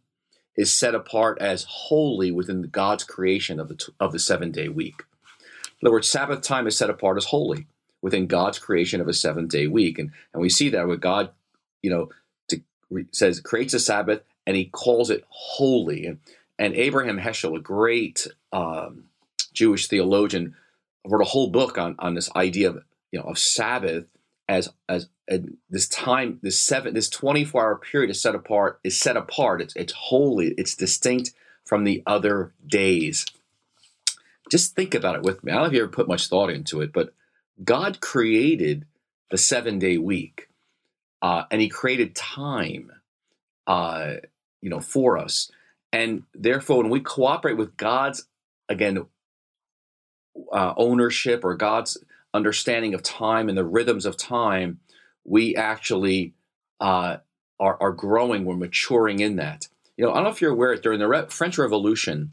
is 0.55 0.73
set 0.73 0.95
apart 0.95 1.37
as 1.41 1.65
holy 1.67 2.31
within 2.31 2.61
God's 2.61 3.03
creation 3.03 3.59
of 3.59 3.67
the, 3.67 3.89
of 3.99 4.13
the 4.13 4.19
seven 4.19 4.51
day 4.51 4.69
week. 4.69 5.03
In 5.81 5.87
other 5.87 5.91
words, 5.91 6.09
Sabbath 6.09 6.41
time 6.41 6.65
is 6.65 6.77
set 6.77 6.89
apart 6.89 7.17
as 7.17 7.25
holy 7.25 7.67
within 8.01 8.25
God's 8.27 8.57
creation 8.57 9.01
of 9.01 9.09
a 9.09 9.13
seven 9.13 9.47
day 9.47 9.67
week. 9.67 9.99
And, 9.99 10.11
and 10.33 10.41
we 10.41 10.49
see 10.49 10.69
that 10.69 10.87
with 10.87 11.01
God, 11.01 11.31
you 11.81 11.89
know, 11.89 12.09
to, 12.47 12.61
says 13.11 13.41
creates 13.41 13.73
a 13.73 13.79
Sabbath 13.81 14.21
and 14.47 14.55
he 14.55 14.65
calls 14.65 15.09
it 15.09 15.25
holy. 15.27 16.05
And, 16.05 16.19
and 16.59 16.75
Abraham 16.75 17.17
Heschel, 17.17 17.55
a 17.55 17.61
great 17.61 18.27
um, 18.51 19.05
Jewish 19.53 19.87
theologian, 19.87 20.55
wrote 21.07 21.21
a 21.21 21.29
whole 21.29 21.49
book 21.49 21.77
on, 21.77 21.95
on 21.97 22.13
this 22.13 22.29
idea 22.35 22.69
of 22.69 22.83
you 23.11 23.19
know 23.19 23.25
of 23.25 23.39
Sabbath 23.39 24.05
as 24.47 24.69
as 24.87 25.07
this 25.69 25.87
time 25.87 26.39
this 26.43 26.59
seven 26.59 26.93
this 26.93 27.09
24 27.09 27.61
hour 27.61 27.75
period 27.77 28.11
is 28.11 28.21
set 28.21 28.35
apart 28.35 28.79
is 28.83 28.99
set 28.99 29.17
apart. 29.17 29.61
It's 29.61 29.75
it's 29.75 29.93
holy. 29.93 30.53
It's 30.57 30.75
distinct 30.75 31.31
from 31.63 31.85
the 31.85 32.03
other 32.05 32.53
days. 32.67 33.25
Just 34.51 34.75
think 34.75 34.93
about 34.93 35.15
it 35.15 35.21
with 35.21 35.43
me. 35.43 35.51
I 35.51 35.55
don't 35.55 35.63
know 35.63 35.67
if 35.67 35.73
you 35.73 35.83
ever 35.83 35.91
put 35.91 36.07
much 36.07 36.27
thought 36.27 36.49
into 36.49 36.81
it 36.81 36.91
but 36.91 37.13
god 37.63 38.01
created 38.01 38.85
the 39.31 39.37
seven 39.37 39.79
day 39.79 39.97
week 39.97 40.49
uh, 41.21 41.43
and 41.51 41.61
he 41.61 41.69
created 41.69 42.15
time 42.15 42.91
uh, 43.67 44.15
you 44.61 44.69
know 44.69 44.79
for 44.79 45.17
us 45.17 45.51
and 45.91 46.23
therefore, 46.33 46.77
when 46.77 46.89
we 46.91 46.99
cooperate 46.99 47.57
with 47.57 47.75
God's, 47.77 48.25
again, 48.67 49.05
uh, 50.51 50.73
ownership 50.77 51.43
or 51.43 51.55
God's 51.55 51.97
understanding 52.33 52.93
of 52.93 53.03
time 53.03 53.49
and 53.49 53.57
the 53.57 53.65
rhythms 53.65 54.05
of 54.05 54.17
time, 54.17 54.79
we 55.23 55.55
actually 55.55 56.33
uh, 56.79 57.17
are, 57.59 57.77
are 57.81 57.91
growing, 57.91 58.45
we're 58.45 58.55
maturing 58.55 59.19
in 59.19 59.35
that. 59.37 59.67
You 59.97 60.05
know, 60.05 60.11
I 60.11 60.15
don't 60.15 60.25
know 60.25 60.29
if 60.29 60.41
you're 60.41 60.51
aware, 60.51 60.75
during 60.75 60.99
the 60.99 61.07
Re- 61.07 61.25
French 61.29 61.57
Revolution, 61.57 62.31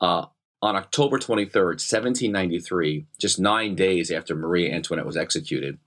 uh, 0.00 0.26
on 0.60 0.76
October 0.76 1.18
23rd, 1.18 1.78
1793, 1.78 3.06
just 3.18 3.38
nine 3.38 3.74
days 3.74 4.10
after 4.10 4.34
Marie 4.34 4.70
Antoinette 4.70 5.06
was 5.06 5.16
executed, 5.16 5.78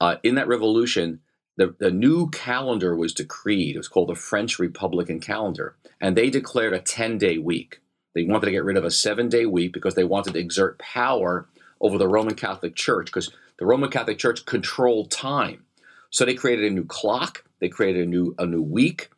uh, 0.00 0.16
in 0.22 0.34
that 0.36 0.48
revolution, 0.48 1.20
the, 1.60 1.74
the 1.78 1.90
new 1.90 2.30
calendar 2.30 2.96
was 2.96 3.12
decreed. 3.12 3.74
It 3.74 3.78
was 3.78 3.88
called 3.88 4.08
the 4.08 4.14
French 4.14 4.58
Republican 4.58 5.20
calendar. 5.20 5.76
And 6.00 6.16
they 6.16 6.30
declared 6.30 6.72
a 6.72 6.80
10 6.80 7.18
day 7.18 7.36
week. 7.36 7.80
They 8.14 8.24
wanted 8.24 8.46
to 8.46 8.52
get 8.52 8.64
rid 8.64 8.78
of 8.78 8.84
a 8.84 8.90
seven 8.90 9.28
day 9.28 9.44
week 9.44 9.74
because 9.74 9.94
they 9.94 10.04
wanted 10.04 10.32
to 10.32 10.40
exert 10.40 10.78
power 10.78 11.48
over 11.78 11.98
the 11.98 12.08
Roman 12.08 12.34
Catholic 12.34 12.74
Church 12.74 13.06
because 13.06 13.30
the 13.58 13.66
Roman 13.66 13.90
Catholic 13.90 14.18
Church 14.18 14.46
controlled 14.46 15.10
time. 15.10 15.66
So 16.08 16.24
they 16.24 16.34
created 16.34 16.64
a 16.64 16.74
new 16.74 16.86
clock, 16.86 17.44
they 17.60 17.68
created 17.68 18.06
a 18.06 18.10
new, 18.10 18.34
a 18.38 18.46
new 18.46 18.62
week. 18.62 19.10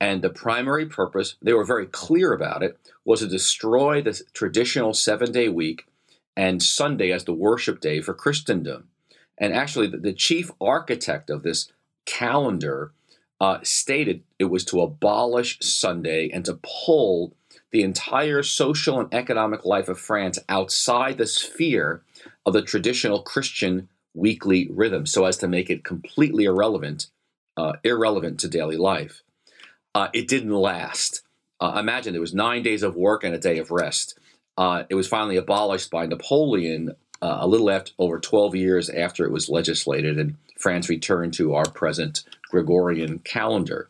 And 0.00 0.22
the 0.22 0.30
primary 0.30 0.86
purpose, 0.86 1.36
they 1.42 1.52
were 1.52 1.64
very 1.64 1.84
clear 1.84 2.32
about 2.32 2.62
it, 2.62 2.78
was 3.04 3.20
to 3.20 3.28
destroy 3.28 4.00
the 4.00 4.18
traditional 4.32 4.94
seven 4.94 5.32
day 5.32 5.50
week 5.50 5.84
and 6.34 6.62
Sunday 6.62 7.12
as 7.12 7.24
the 7.24 7.34
worship 7.34 7.78
day 7.78 8.00
for 8.00 8.14
Christendom. 8.14 8.88
And 9.36 9.52
actually, 9.52 9.88
the, 9.88 9.98
the 9.98 10.14
chief 10.14 10.50
architect 10.60 11.28
of 11.28 11.42
this 11.42 11.70
calendar 12.06 12.92
uh, 13.40 13.58
stated 13.62 14.22
it 14.38 14.44
was 14.44 14.64
to 14.66 14.80
abolish 14.80 15.58
Sunday 15.60 16.30
and 16.32 16.44
to 16.44 16.58
pull 16.62 17.34
the 17.72 17.82
entire 17.82 18.42
social 18.42 18.98
and 19.00 19.12
economic 19.14 19.64
life 19.64 19.88
of 19.88 19.98
France 19.98 20.38
outside 20.48 21.18
the 21.18 21.26
sphere 21.26 22.02
of 22.44 22.52
the 22.52 22.62
traditional 22.62 23.22
Christian 23.22 23.88
weekly 24.14 24.68
rhythm 24.72 25.06
so 25.06 25.24
as 25.24 25.36
to 25.38 25.48
make 25.48 25.70
it 25.70 25.84
completely 25.84 26.44
irrelevant, 26.44 27.06
uh, 27.56 27.74
irrelevant 27.84 28.40
to 28.40 28.48
daily 28.48 28.76
life. 28.76 29.22
Uh, 29.94 30.08
it 30.12 30.28
didn't 30.28 30.50
last. 30.50 31.22
Uh, 31.60 31.76
imagine 31.78 32.12
there 32.12 32.20
was 32.20 32.34
nine 32.34 32.62
days 32.62 32.82
of 32.82 32.96
work 32.96 33.22
and 33.22 33.34
a 33.34 33.38
day 33.38 33.58
of 33.58 33.70
rest. 33.70 34.18
Uh, 34.56 34.84
it 34.88 34.94
was 34.94 35.08
finally 35.08 35.36
abolished 35.36 35.90
by 35.90 36.06
Napoleon 36.06 36.94
uh, 37.22 37.38
a 37.40 37.46
little 37.46 37.70
over 37.98 38.18
12 38.18 38.54
years 38.54 38.90
after 38.90 39.24
it 39.24 39.32
was 39.32 39.48
legislated, 39.48 40.18
and 40.18 40.36
France 40.60 40.88
returned 40.88 41.34
to 41.34 41.54
our 41.54 41.68
present 41.68 42.24
Gregorian 42.50 43.18
calendar. 43.20 43.88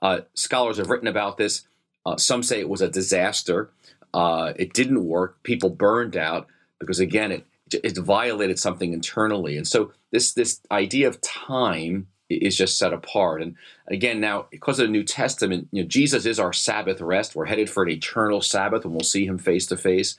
Uh, 0.00 0.20
scholars 0.34 0.78
have 0.78 0.90
written 0.90 1.08
about 1.08 1.36
this. 1.36 1.66
Uh, 2.04 2.16
some 2.16 2.42
say 2.42 2.60
it 2.60 2.68
was 2.68 2.80
a 2.80 2.88
disaster. 2.88 3.70
Uh, 4.14 4.52
it 4.56 4.72
didn't 4.72 5.04
work. 5.04 5.42
People 5.42 5.70
burned 5.70 6.16
out 6.16 6.46
because, 6.78 7.00
again, 7.00 7.32
it 7.32 7.46
it 7.72 7.98
violated 7.98 8.58
something 8.58 8.92
internally. 8.92 9.56
And 9.56 9.66
so 9.66 9.92
this 10.12 10.32
this 10.32 10.60
idea 10.70 11.08
of 11.08 11.20
time 11.20 12.06
is 12.28 12.56
just 12.56 12.78
set 12.78 12.92
apart. 12.92 13.42
And 13.42 13.56
again, 13.88 14.20
now 14.20 14.46
because 14.50 14.78
of 14.78 14.86
the 14.86 14.92
New 14.92 15.04
Testament, 15.04 15.68
you 15.72 15.82
know, 15.82 15.88
Jesus 15.88 16.26
is 16.26 16.38
our 16.38 16.52
Sabbath 16.52 17.00
rest. 17.00 17.34
We're 17.34 17.46
headed 17.46 17.70
for 17.70 17.82
an 17.82 17.90
eternal 17.90 18.40
Sabbath, 18.40 18.84
and 18.84 18.92
we'll 18.92 19.00
see 19.00 19.26
Him 19.26 19.38
face 19.38 19.66
to 19.66 19.76
face. 19.76 20.16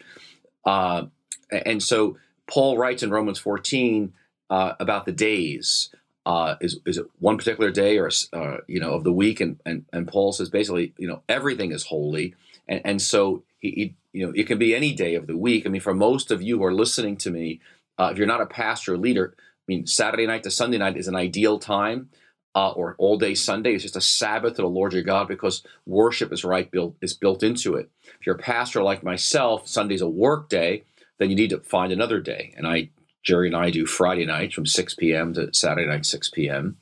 Uh, 0.65 1.05
and 1.51 1.81
so 1.81 2.17
Paul 2.47 2.77
writes 2.77 3.03
in 3.03 3.11
Romans 3.11 3.39
14 3.39 4.13
uh, 4.49 4.73
about 4.79 5.05
the 5.05 5.11
days. 5.11 5.89
Uh, 6.25 6.55
is 6.59 6.79
is 6.85 6.97
it 6.97 7.05
one 7.19 7.37
particular 7.37 7.71
day 7.71 7.97
or 7.97 8.09
uh, 8.33 8.57
you 8.67 8.79
know 8.79 8.93
of 8.93 9.03
the 9.03 9.13
week? 9.13 9.39
And, 9.39 9.59
and 9.65 9.85
and 9.93 10.07
Paul 10.07 10.33
says 10.33 10.49
basically, 10.49 10.93
you 10.97 11.07
know, 11.07 11.21
everything 11.29 11.71
is 11.71 11.85
holy, 11.85 12.35
and 12.67 12.81
and 12.83 13.01
so 13.01 13.43
he, 13.59 13.69
he 13.71 13.95
you 14.19 14.25
know 14.25 14.33
it 14.35 14.45
can 14.47 14.57
be 14.57 14.75
any 14.75 14.93
day 14.93 15.15
of 15.15 15.27
the 15.27 15.37
week. 15.37 15.65
I 15.65 15.69
mean, 15.69 15.81
for 15.81 15.93
most 15.93 16.31
of 16.31 16.41
you 16.41 16.57
who 16.57 16.65
are 16.65 16.73
listening 16.73 17.15
to 17.17 17.31
me, 17.31 17.61
uh, 17.97 18.09
if 18.11 18.17
you're 18.17 18.27
not 18.27 18.41
a 18.41 18.45
pastor 18.45 18.95
or 18.95 18.97
leader, 18.97 19.35
I 19.37 19.65
mean, 19.67 19.87
Saturday 19.87 20.27
night 20.27 20.43
to 20.43 20.51
Sunday 20.51 20.77
night 20.77 20.97
is 20.97 21.07
an 21.07 21.15
ideal 21.15 21.59
time. 21.59 22.09
Uh, 22.55 22.71
or 22.71 22.95
all 22.97 23.19
day 23.19 23.35
Sunday 23.35 23.75
is 23.75 23.83
just 23.83 23.95
a 23.95 24.01
Sabbath 24.01 24.55
to 24.55 24.63
the 24.63 24.67
Lord 24.67 24.91
your 24.91 25.03
God 25.03 25.27
because 25.27 25.61
worship 25.85 26.33
is 26.33 26.43
right 26.43 26.71
built 26.71 26.95
is 27.01 27.13
built 27.13 27.43
into 27.43 27.75
it. 27.75 27.91
If 28.19 28.25
you're 28.25 28.33
a 28.33 28.39
pastor 28.39 28.81
like 28.81 29.03
myself, 29.03 29.67
Sunday's 29.67 30.01
a 30.01 30.09
work 30.09 30.49
day 30.49 30.83
then 31.17 31.29
you 31.29 31.35
need 31.35 31.49
to 31.49 31.59
find 31.59 31.91
another 31.91 32.19
day. 32.19 32.53
And 32.57 32.67
I, 32.67 32.89
Geri 33.27 33.47
and 33.47 33.57
I 33.57 33.71
do 33.71 33.85
Friday 33.85 34.25
nights 34.25 34.55
from 34.55 34.65
6 34.65 34.95
p.m. 34.95 35.33
to 35.33 35.53
Saturday 35.53 35.85
night 35.85 36.05
6 36.05 36.29
p.m. 36.29 36.77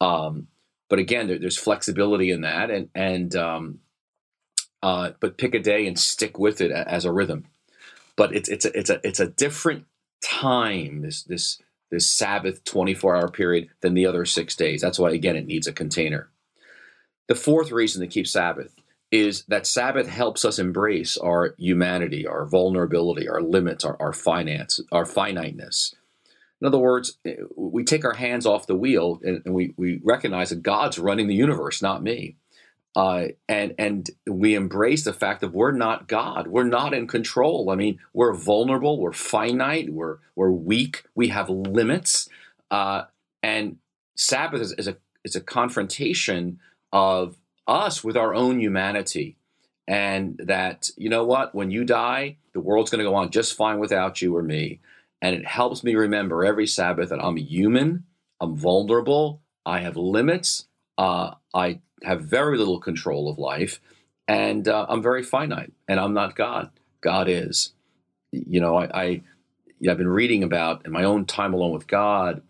Um, 0.00 0.46
but 0.88 1.00
again, 1.00 1.26
there, 1.26 1.40
there's 1.40 1.58
flexibility 1.58 2.30
in 2.30 2.42
that, 2.42 2.70
and 2.70 2.88
and 2.94 3.34
um, 3.34 3.80
uh, 4.80 5.10
but 5.18 5.38
pick 5.38 5.54
a 5.54 5.58
day 5.58 5.88
and 5.88 5.98
stick 5.98 6.38
with 6.38 6.60
it 6.60 6.70
as 6.70 7.04
a 7.04 7.10
rhythm. 7.10 7.46
But 8.14 8.32
it's 8.32 8.48
it's 8.48 8.64
a 8.64 8.78
it's 8.78 8.90
a 8.90 9.00
it's 9.02 9.18
a 9.18 9.26
different 9.26 9.86
time 10.22 11.02
this 11.02 11.24
this 11.24 11.60
this 11.90 12.06
Sabbath 12.06 12.62
24 12.62 13.16
hour 13.16 13.28
period 13.28 13.68
than 13.80 13.94
the 13.94 14.06
other 14.06 14.24
six 14.24 14.54
days. 14.54 14.80
That's 14.80 15.00
why 15.00 15.10
again 15.10 15.34
it 15.34 15.46
needs 15.46 15.66
a 15.66 15.72
container. 15.72 16.30
The 17.26 17.34
fourth 17.34 17.72
reason 17.72 18.02
to 18.02 18.06
keep 18.06 18.28
Sabbath 18.28 18.72
is 19.10 19.44
that 19.48 19.66
Sabbath 19.66 20.08
helps 20.08 20.44
us 20.44 20.58
embrace 20.58 21.16
our 21.16 21.54
humanity, 21.58 22.26
our 22.26 22.44
vulnerability, 22.44 23.28
our 23.28 23.40
limits, 23.40 23.84
our, 23.84 23.96
our 24.00 24.12
finance, 24.12 24.80
our 24.92 25.06
finiteness. 25.06 25.94
In 26.60 26.66
other 26.66 26.78
words, 26.78 27.18
eh, 27.24 27.36
we 27.56 27.84
take 27.84 28.04
our 28.04 28.14
hands 28.14 28.44
off 28.44 28.66
the 28.66 28.76
wheel 28.76 29.20
and, 29.22 29.42
and 29.44 29.54
we, 29.54 29.74
we 29.76 30.00
recognize 30.04 30.50
that 30.50 30.62
God's 30.62 30.98
running 30.98 31.28
the 31.28 31.34
universe, 31.34 31.80
not 31.80 32.02
me. 32.02 32.36
Uh, 32.96 33.28
and 33.48 33.74
and 33.78 34.10
we 34.26 34.54
embrace 34.54 35.04
the 35.04 35.12
fact 35.12 35.40
that 35.42 35.52
we're 35.52 35.70
not 35.70 36.08
God. 36.08 36.48
We're 36.48 36.64
not 36.64 36.94
in 36.94 37.06
control. 37.06 37.70
I 37.70 37.76
mean, 37.76 38.00
we're 38.12 38.34
vulnerable. 38.34 38.98
We're 38.98 39.12
finite. 39.12 39.92
We're 39.92 40.16
we're 40.34 40.50
weak. 40.50 41.04
We 41.14 41.28
have 41.28 41.48
limits. 41.48 42.28
Uh, 42.72 43.02
and 43.42 43.76
Sabbath 44.16 44.62
is, 44.62 44.72
is 44.72 44.88
a 44.88 44.96
is 45.22 45.36
a 45.36 45.40
confrontation 45.40 46.58
of 46.92 47.36
us 47.68 48.02
with 48.02 48.16
our 48.16 48.34
own 48.34 48.60
humanity. 48.60 49.36
And 49.86 50.38
that, 50.44 50.90
you 50.96 51.08
know 51.08 51.24
what, 51.24 51.54
when 51.54 51.70
you 51.70 51.84
die, 51.84 52.36
the 52.52 52.60
world's 52.60 52.90
going 52.90 53.04
to 53.04 53.10
go 53.10 53.14
on 53.14 53.30
just 53.30 53.56
fine 53.56 53.78
without 53.78 54.20
you 54.20 54.36
or 54.36 54.42
me. 54.42 54.80
And 55.22 55.34
it 55.34 55.46
helps 55.46 55.82
me 55.82 55.94
remember 55.94 56.44
every 56.44 56.66
Sabbath 56.66 57.08
that 57.08 57.24
I'm 57.24 57.36
human, 57.36 58.04
I'm 58.40 58.56
vulnerable, 58.56 59.40
I 59.64 59.80
have 59.80 59.96
limits, 59.96 60.66
uh, 60.96 61.32
I 61.54 61.80
have 62.02 62.22
very 62.22 62.58
little 62.58 62.80
control 62.80 63.30
of 63.30 63.38
life, 63.38 63.80
and 64.26 64.68
uh, 64.68 64.86
I'm 64.88 65.02
very 65.02 65.22
finite, 65.22 65.72
and 65.88 65.98
I'm 65.98 66.14
not 66.14 66.36
God. 66.36 66.70
God 67.00 67.28
is. 67.28 67.72
You 68.30 68.60
know, 68.60 68.76
I, 68.76 69.02
I 69.02 69.22
I've 69.88 69.98
been 69.98 70.08
reading 70.08 70.42
about 70.42 70.84
in 70.84 70.92
my 70.92 71.04
own 71.04 71.24
time 71.24 71.54
alone 71.54 71.72
with 71.72 71.86
God 71.86 72.42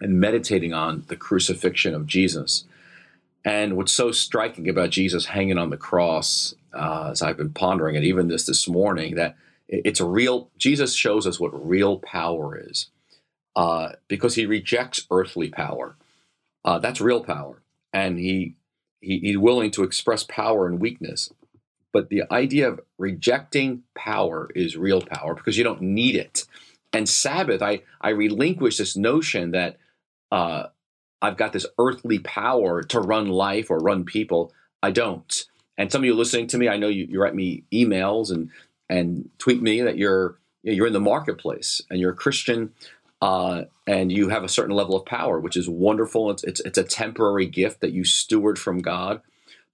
and 0.00 0.20
meditating 0.20 0.72
on 0.72 1.04
the 1.08 1.16
crucifixion 1.16 1.94
of 1.94 2.06
Jesus 2.06 2.64
and 3.46 3.76
what's 3.76 3.92
so 3.92 4.10
striking 4.10 4.68
about 4.68 4.90
Jesus 4.90 5.26
hanging 5.26 5.56
on 5.56 5.70
the 5.70 5.76
cross, 5.76 6.52
uh, 6.74 7.10
as 7.12 7.22
I've 7.22 7.36
been 7.36 7.52
pondering 7.52 7.94
it, 7.94 8.02
even 8.02 8.26
this 8.26 8.44
this 8.44 8.66
morning, 8.66 9.14
that 9.14 9.36
it's 9.68 10.00
a 10.00 10.04
real. 10.04 10.50
Jesus 10.58 10.94
shows 10.94 11.28
us 11.28 11.38
what 11.38 11.66
real 11.66 12.00
power 12.00 12.58
is, 12.58 12.90
uh, 13.54 13.90
because 14.08 14.34
he 14.34 14.46
rejects 14.46 15.06
earthly 15.12 15.48
power. 15.48 15.96
Uh, 16.64 16.80
that's 16.80 17.00
real 17.00 17.22
power, 17.22 17.62
and 17.92 18.18
he, 18.18 18.56
he 19.00 19.20
he's 19.20 19.38
willing 19.38 19.70
to 19.70 19.84
express 19.84 20.24
power 20.24 20.66
and 20.66 20.80
weakness. 20.80 21.32
But 21.92 22.08
the 22.08 22.24
idea 22.32 22.68
of 22.68 22.80
rejecting 22.98 23.84
power 23.94 24.50
is 24.56 24.76
real 24.76 25.02
power 25.02 25.34
because 25.34 25.56
you 25.56 25.62
don't 25.62 25.82
need 25.82 26.16
it. 26.16 26.46
And 26.92 27.08
Sabbath, 27.08 27.62
I 27.62 27.82
I 28.00 28.08
relinquish 28.08 28.78
this 28.78 28.96
notion 28.96 29.52
that 29.52 29.76
uh, 30.32 30.64
I've 31.22 31.36
got 31.36 31.52
this 31.52 31.66
earthly 31.78 32.18
power 32.18 32.82
to 32.84 33.00
run 33.00 33.28
life 33.28 33.70
or 33.70 33.78
run 33.78 34.04
people. 34.04 34.52
I 34.82 34.90
don't. 34.90 35.44
And 35.78 35.90
some 35.90 36.02
of 36.02 36.04
you 36.06 36.14
listening 36.14 36.46
to 36.48 36.58
me, 36.58 36.68
I 36.68 36.76
know 36.76 36.88
you, 36.88 37.06
you 37.08 37.20
write 37.20 37.34
me 37.34 37.64
emails 37.72 38.30
and 38.30 38.50
and 38.88 39.28
tweet 39.38 39.62
me 39.62 39.82
that 39.82 39.98
you're 39.98 40.38
you're 40.62 40.86
in 40.86 40.92
the 40.92 41.00
marketplace 41.00 41.80
and 41.90 42.00
you're 42.00 42.12
a 42.12 42.16
Christian 42.16 42.72
uh, 43.22 43.64
and 43.86 44.12
you 44.12 44.28
have 44.28 44.44
a 44.44 44.48
certain 44.48 44.74
level 44.74 44.96
of 44.96 45.06
power, 45.06 45.40
which 45.40 45.56
is 45.56 45.68
wonderful. 45.68 46.30
It's, 46.30 46.44
it's 46.44 46.60
it's 46.60 46.78
a 46.78 46.84
temporary 46.84 47.46
gift 47.46 47.80
that 47.80 47.92
you 47.92 48.04
steward 48.04 48.58
from 48.58 48.78
God. 48.78 49.22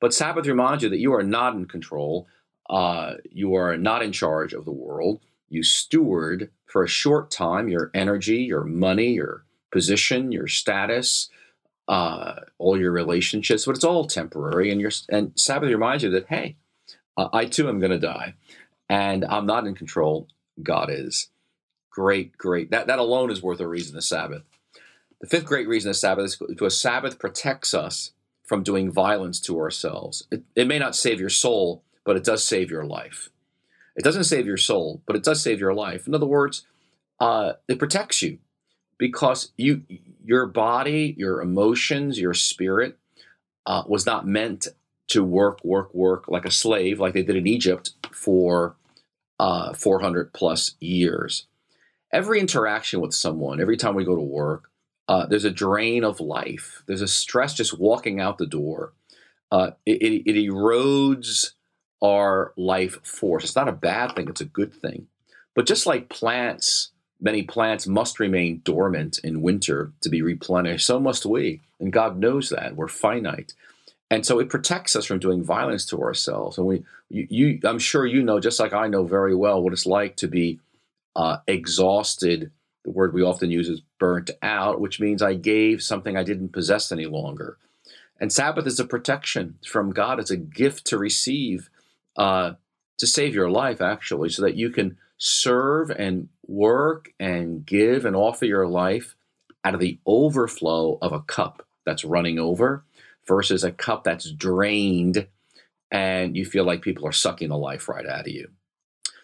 But 0.00 0.14
Sabbath 0.14 0.46
reminds 0.46 0.82
you 0.82 0.88
that 0.88 0.98
you 0.98 1.14
are 1.14 1.22
not 1.22 1.54
in 1.54 1.66
control. 1.66 2.26
Uh, 2.68 3.14
you 3.30 3.54
are 3.54 3.76
not 3.76 4.02
in 4.02 4.12
charge 4.12 4.52
of 4.52 4.64
the 4.64 4.72
world. 4.72 5.20
You 5.48 5.62
steward 5.62 6.50
for 6.66 6.82
a 6.82 6.88
short 6.88 7.30
time 7.30 7.68
your 7.68 7.90
energy, 7.94 8.38
your 8.38 8.64
money, 8.64 9.12
your 9.12 9.44
position, 9.72 10.30
your 10.30 10.46
status, 10.46 11.28
uh, 11.88 12.34
all 12.58 12.78
your 12.78 12.92
relationships, 12.92 13.66
but 13.66 13.74
it's 13.74 13.84
all 13.84 14.06
temporary. 14.06 14.70
And 14.70 15.04
and 15.08 15.32
Sabbath 15.34 15.70
reminds 15.70 16.04
you 16.04 16.10
that 16.10 16.28
hey, 16.28 16.56
uh, 17.16 17.28
I 17.32 17.46
too 17.46 17.68
am 17.68 17.80
going 17.80 17.90
to 17.90 17.98
die, 17.98 18.34
and 18.88 19.24
I'm 19.24 19.46
not 19.46 19.66
in 19.66 19.74
control. 19.74 20.28
God 20.62 20.90
is. 20.90 21.28
Great, 21.90 22.38
great. 22.38 22.70
That 22.70 22.86
that 22.86 22.98
alone 22.98 23.30
is 23.30 23.42
worth 23.42 23.60
a 23.60 23.66
reason 23.66 23.94
to 23.96 24.02
Sabbath. 24.02 24.42
The 25.20 25.26
fifth 25.26 25.44
great 25.44 25.68
reason 25.68 25.90
to 25.90 25.94
Sabbath 25.98 26.24
is 26.24 26.40
a 26.60 26.70
Sabbath 26.70 27.18
protects 27.18 27.74
us 27.74 28.12
from 28.44 28.62
doing 28.62 28.90
violence 28.90 29.40
to 29.40 29.58
ourselves. 29.58 30.26
It, 30.30 30.42
it 30.56 30.66
may 30.66 30.78
not 30.78 30.96
save 30.96 31.20
your 31.20 31.30
soul, 31.30 31.84
but 32.04 32.16
it 32.16 32.24
does 32.24 32.44
save 32.44 32.70
your 32.70 32.84
life. 32.84 33.30
It 33.94 34.04
doesn't 34.04 34.24
save 34.24 34.46
your 34.46 34.56
soul, 34.56 35.02
but 35.06 35.14
it 35.16 35.22
does 35.22 35.42
save 35.42 35.60
your 35.60 35.74
life. 35.74 36.06
In 36.06 36.14
other 36.14 36.26
words, 36.26 36.66
uh, 37.20 37.52
it 37.68 37.78
protects 37.78 38.20
you 38.22 38.38
because 39.02 39.50
you 39.56 39.82
your 40.24 40.46
body, 40.46 41.12
your 41.18 41.42
emotions, 41.42 42.20
your 42.20 42.34
spirit 42.34 42.96
uh, 43.66 43.82
was 43.88 44.06
not 44.06 44.28
meant 44.28 44.68
to 45.08 45.24
work, 45.24 45.58
work, 45.64 45.92
work 45.92 46.28
like 46.28 46.44
a 46.44 46.52
slave, 46.52 47.00
like 47.00 47.12
they 47.12 47.24
did 47.24 47.34
in 47.34 47.48
Egypt 47.48 47.94
for 48.12 48.76
uh, 49.40 49.72
400 49.72 50.32
plus 50.32 50.76
years. 50.78 51.48
Every 52.12 52.38
interaction 52.38 53.00
with 53.00 53.12
someone, 53.12 53.60
every 53.60 53.76
time 53.76 53.96
we 53.96 54.04
go 54.04 54.14
to 54.14 54.22
work, 54.22 54.70
uh, 55.08 55.26
there's 55.26 55.44
a 55.44 55.50
drain 55.50 56.04
of 56.04 56.20
life. 56.20 56.84
There's 56.86 57.02
a 57.02 57.08
stress 57.08 57.54
just 57.54 57.80
walking 57.80 58.20
out 58.20 58.38
the 58.38 58.46
door. 58.46 58.92
Uh, 59.50 59.72
it, 59.84 60.00
it, 60.00 60.30
it 60.30 60.48
erodes 60.48 61.54
our 62.00 62.52
life 62.56 63.04
force. 63.04 63.42
It's 63.42 63.56
not 63.56 63.68
a 63.68 63.72
bad 63.72 64.14
thing, 64.14 64.28
it's 64.28 64.40
a 64.40 64.44
good 64.44 64.72
thing. 64.72 65.08
But 65.56 65.66
just 65.66 65.86
like 65.86 66.08
plants 66.08 66.91
Many 67.22 67.44
plants 67.44 67.86
must 67.86 68.18
remain 68.18 68.62
dormant 68.64 69.20
in 69.22 69.42
winter 69.42 69.92
to 70.00 70.08
be 70.08 70.22
replenished. 70.22 70.84
So 70.84 70.98
must 70.98 71.24
we. 71.24 71.60
And 71.78 71.92
God 71.92 72.18
knows 72.18 72.48
that. 72.48 72.74
We're 72.74 72.88
finite. 72.88 73.54
And 74.10 74.26
so 74.26 74.40
it 74.40 74.50
protects 74.50 74.96
us 74.96 75.06
from 75.06 75.20
doing 75.20 75.44
violence 75.44 75.86
to 75.86 76.02
ourselves. 76.02 76.58
And 76.58 76.66
we, 76.66 76.84
you, 77.08 77.26
you 77.30 77.60
I'm 77.64 77.78
sure 77.78 78.04
you 78.04 78.22
know, 78.22 78.40
just 78.40 78.58
like 78.58 78.72
I 78.72 78.88
know 78.88 79.04
very 79.04 79.36
well, 79.36 79.62
what 79.62 79.72
it's 79.72 79.86
like 79.86 80.16
to 80.16 80.26
be 80.26 80.58
uh, 81.14 81.38
exhausted. 81.46 82.50
The 82.84 82.90
word 82.90 83.14
we 83.14 83.22
often 83.22 83.52
use 83.52 83.68
is 83.68 83.82
burnt 84.00 84.32
out, 84.42 84.80
which 84.80 84.98
means 84.98 85.22
I 85.22 85.34
gave 85.34 85.80
something 85.80 86.16
I 86.16 86.24
didn't 86.24 86.52
possess 86.52 86.90
any 86.90 87.06
longer. 87.06 87.56
And 88.20 88.32
Sabbath 88.32 88.66
is 88.66 88.80
a 88.80 88.84
protection 88.84 89.58
from 89.64 89.92
God. 89.92 90.18
It's 90.18 90.30
a 90.30 90.36
gift 90.36 90.86
to 90.88 90.98
receive 90.98 91.70
uh, 92.16 92.54
to 92.98 93.06
save 93.06 93.34
your 93.34 93.50
life, 93.50 93.80
actually, 93.80 94.28
so 94.28 94.42
that 94.42 94.56
you 94.56 94.70
can 94.70 94.96
serve 95.18 95.90
and 95.90 96.28
work 96.46 97.12
and 97.20 97.64
give 97.64 98.04
and 98.04 98.16
offer 98.16 98.44
your 98.44 98.66
life 98.66 99.14
out 99.64 99.74
of 99.74 99.80
the 99.80 99.98
overflow 100.06 100.98
of 101.00 101.12
a 101.12 101.20
cup 101.20 101.66
that's 101.84 102.04
running 102.04 102.38
over 102.38 102.84
versus 103.26 103.64
a 103.64 103.72
cup 103.72 104.04
that's 104.04 104.30
drained 104.30 105.26
and 105.92 106.36
you 106.36 106.46
feel 106.46 106.64
like 106.64 106.80
people 106.80 107.06
are 107.06 107.12
sucking 107.12 107.50
the 107.50 107.56
life 107.56 107.88
right 107.88 108.06
out 108.06 108.22
of 108.22 108.28
you. 108.28 108.48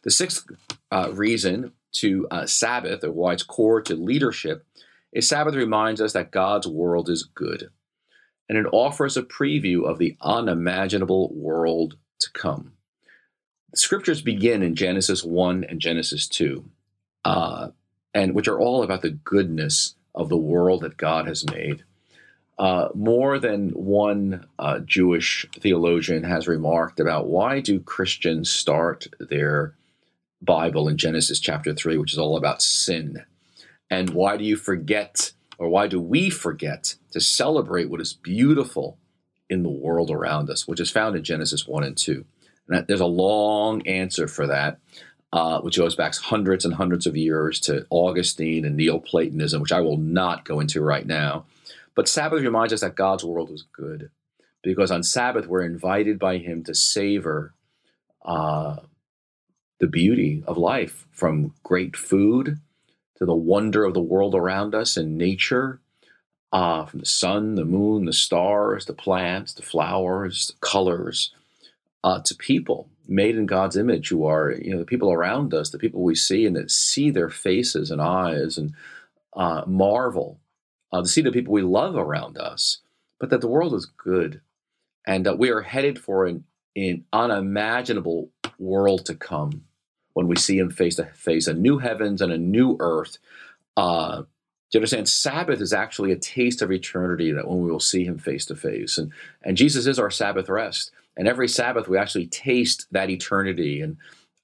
The 0.05 0.11
sixth 0.11 0.47
uh, 0.93 1.11
reason 1.13 1.73
to 1.95 2.29
uh, 2.31 2.47
Sabbath, 2.47 3.03
or 3.03 3.11
why 3.11 3.33
it's 3.33 3.43
core 3.43 3.81
to 3.83 3.97
leadership, 3.97 4.67
is 5.11 5.27
Sabbath 5.27 5.55
reminds 5.55 6.01
us 6.01 6.13
that 6.13 6.31
God's 6.31 6.69
world 6.69 7.09
is 7.09 7.23
good. 7.23 7.71
And 8.49 8.59
it 8.59 8.67
offers 8.71 9.17
a 9.17 9.23
preview 9.23 9.85
of 9.85 9.99
the 9.99 10.17
unimaginable 10.21 11.33
world 11.35 11.97
to 12.21 12.31
come. 12.33 12.73
The 13.73 13.79
scriptures 13.79 14.23
begin 14.23 14.63
in 14.63 14.75
Genesis 14.75 15.25
1 15.25 15.65
and 15.65 15.81
Genesis 15.81 16.29
2, 16.29 16.65
uh, 17.29 17.69
and 18.15 18.35
which 18.35 18.49
are 18.49 18.59
all 18.59 18.83
about 18.83 19.03
the 19.03 19.11
goodness 19.11 19.95
of 20.15 20.31
the 20.31 20.37
world 20.39 20.81
that 20.81 20.97
God 20.97 21.29
has 21.29 21.45
made. 21.51 21.85
Uh, 22.59 22.89
more 22.95 23.39
than 23.39 23.69
one 23.69 24.47
uh, 24.59 24.79
Jewish 24.79 25.45
theologian 25.61 26.25
has 26.25 26.49
remarked 26.49 26.99
about 26.99 27.29
why 27.29 27.61
do 27.61 27.81
Christians 27.81 28.51
start 28.51 29.09
their 29.21 29.75
Bible 30.41 30.89
in 30.89 30.97
Genesis 30.97 31.39
chapter 31.39 31.75
3, 31.75 31.99
which 31.99 32.15
is 32.15 32.19
all 32.19 32.35
about 32.35 32.63
sin? 32.63 33.25
And 33.91 34.11
why 34.11 34.39
do 34.39 34.45
you 34.45 34.57
forget, 34.57 35.33
or 35.59 35.69
why 35.69 35.87
do 35.87 36.01
we 36.01 36.31
forget 36.31 36.95
to 37.11 37.21
celebrate 37.21 37.91
what 37.91 38.01
is 38.01 38.15
beautiful 38.15 38.97
in 39.51 39.63
the 39.63 39.69
world 39.69 40.11
around 40.11 40.49
us, 40.49 40.67
which 40.67 40.81
is 40.81 40.91
found 40.91 41.15
in 41.15 41.25
Genesis 41.25 41.69
1 41.69 41.85
and 41.85 41.97
2? 41.97 42.25
And 42.69 42.77
that, 42.77 42.89
there's 42.89 43.01
a 43.01 43.07
long 43.07 43.87
answer 43.87 44.29
for 44.29 44.47
that. 44.47 44.79
Uh, 45.31 45.61
which 45.61 45.77
goes 45.77 45.95
back 45.95 46.15
hundreds 46.15 46.65
and 46.65 46.73
hundreds 46.75 47.07
of 47.07 47.15
years 47.15 47.61
to 47.61 47.87
Augustine 47.91 48.65
and 48.65 48.79
Neoplatonism, 48.79 49.61
which 49.61 49.73
I 49.73 49.83
will 49.83 49.99
not 49.99 50.47
go 50.47 50.59
into 50.59 50.81
right 50.81 51.07
now. 51.07 51.45
But 51.95 52.09
Sabbath 52.09 52.41
reminds 52.41 52.73
us 52.73 52.81
that 52.81 52.95
God's 52.95 53.25
world 53.25 53.51
is 53.51 53.65
good 53.71 54.11
because 54.63 54.91
on 54.91 55.03
Sabbath 55.03 55.47
we're 55.47 55.67
invited 55.67 56.19
by 56.19 56.39
Him 56.39 56.65
to 56.65 56.75
savor 56.75 57.53
uh, 58.25 58.77
the 59.81 59.87
beauty 59.87 60.43
of 60.47 60.57
life 60.57 61.07
from 61.13 61.55
great 61.63 61.97
food 61.97 62.59
to 63.17 63.27
the 63.27 63.35
wonder 63.35 63.85
of 63.85 63.95
the 63.95 64.01
world 64.01 64.35
around 64.35 64.75
us 64.75 64.97
and 64.97 65.19
nature, 65.19 65.81
uh, 66.53 66.87
from 66.87 67.01
the 67.01 67.07
sun, 67.07 67.57
the 67.57 67.65
moon, 67.65 68.05
the 68.05 68.13
stars, 68.13 68.87
the 68.87 68.93
plants, 68.93 69.53
the 69.53 69.63
flowers, 69.63 70.49
the 70.49 70.67
colors, 70.67 71.35
uh, 72.05 72.21
to 72.21 72.35
people 72.35 72.89
made 73.09 73.37
in 73.37 73.47
God's 73.47 73.77
image 73.77 74.11
who 74.11 74.27
are, 74.27 74.53
you 74.53 74.71
know, 74.71 74.79
the 74.79 74.85
people 74.85 75.11
around 75.11 75.55
us, 75.55 75.71
the 75.71 75.79
people 75.79 76.03
we 76.03 76.15
see 76.15 76.45
and 76.45 76.55
that 76.55 76.71
see 76.71 77.11
their 77.11 77.31
faces 77.31 77.91
and 77.91 78.03
eyes 78.03 78.59
and 78.59 78.75
uh, 79.35 79.63
marvel 79.67 80.39
uh, 80.93 81.03
to 81.03 81.09
see 81.09 81.23
the 81.23 81.33
people 81.33 81.53
we 81.53 81.63
love 81.63 81.97
around 81.97 82.37
us, 82.37 82.79
but 83.19 83.31
that 83.31 83.41
the 83.41 83.49
world 83.49 83.75
is 83.75 83.87
good 83.87 84.41
and 85.07 85.25
that 85.25 85.39
we 85.39 85.51
are 85.51 85.63
headed 85.63 85.99
for 85.99 86.27
an, 86.27 86.45
an 86.77 87.05
unimaginable 87.13 88.31
world 88.59 89.07
to 89.07 89.15
come 89.15 89.65
when 90.13 90.27
we 90.27 90.37
see 90.37 90.59
Him 90.59 90.71
face 90.71 90.97
to 90.97 91.05
face, 91.07 91.47
a 91.47 91.55
new 91.55 91.79
heavens 91.79 92.21
and 92.21 92.33
a 92.33 92.39
new 92.39 92.77
earth. 92.81 93.19
Uh, 93.77 94.23
do 94.71 94.77
you 94.77 94.81
understand? 94.81 95.09
Sabbath 95.09 95.63
is 95.63 95.73
actually 95.73 96.13
a 96.13 96.17
taste 96.17 96.61
of 96.61 96.71
eternity 96.71 97.33
that 97.33 97.49
when 97.49 97.63
we 97.63 97.71
will 97.71 97.81
see 97.81 98.05
Him 98.05 98.19
face 98.19 98.45
to 98.47 98.57
face. 98.57 98.99
And, 98.99 99.13
and 99.43 99.57
Jesus 99.57 99.87
is 99.87 99.99
our 99.99 100.11
Sabbath 100.11 100.49
rest. 100.49 100.91
And 101.19 101.27
every 101.27 101.49
Sabbath, 101.49 101.89
we 101.89 101.99
actually 101.99 102.29
taste 102.29 102.87
that 102.93 103.11
eternity. 103.11 103.83
And 103.83 103.97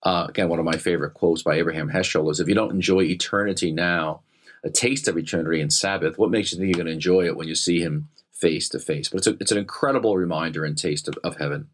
uh, 0.02 0.26
again, 0.28 0.48
one 0.48 0.58
of 0.58 0.64
my 0.64 0.76
favorite 0.76 1.14
quotes 1.14 1.42
by 1.42 1.54
Abraham 1.54 1.88
Heschel 1.88 2.30
is 2.30 2.40
if 2.40 2.48
you 2.48 2.54
don't 2.54 2.72
enjoy 2.72 3.04
eternity 3.04 3.70
now, 3.70 4.20
a 4.64 4.70
taste 4.70 5.06
of 5.08 5.16
eternity 5.16 5.60
in 5.60 5.70
Sabbath, 5.70 6.18
what 6.18 6.30
makes 6.30 6.52
you 6.52 6.58
think 6.58 6.68
you're 6.68 6.84
going 6.84 6.88
to 6.88 6.92
enjoy 6.92 7.26
it 7.26 7.36
when 7.36 7.48
you 7.48 7.54
see 7.54 7.80
him 7.80 8.08
face 8.32 8.68
to 8.70 8.80
face? 8.80 9.08
But 9.08 9.18
it's, 9.18 9.26
a, 9.28 9.36
it's 9.40 9.52
an 9.52 9.58
incredible 9.58 10.16
reminder 10.16 10.64
and 10.64 10.76
taste 10.76 11.06
of, 11.06 11.16
of 11.22 11.36
heaven. 11.36 11.68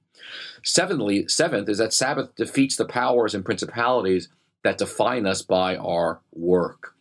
Seventhly, 0.63 1.27
seventh 1.29 1.69
is 1.69 1.79
that 1.79 1.95
Sabbath 1.95 2.35
defeats 2.37 2.77
the 2.77 2.85
powers 2.85 3.35
and 3.35 3.45
principalities 3.45 4.29
that 4.63 4.79
define 4.79 5.27
us 5.27 5.41
by 5.41 5.77
our 5.77 6.21
work. 6.33 6.95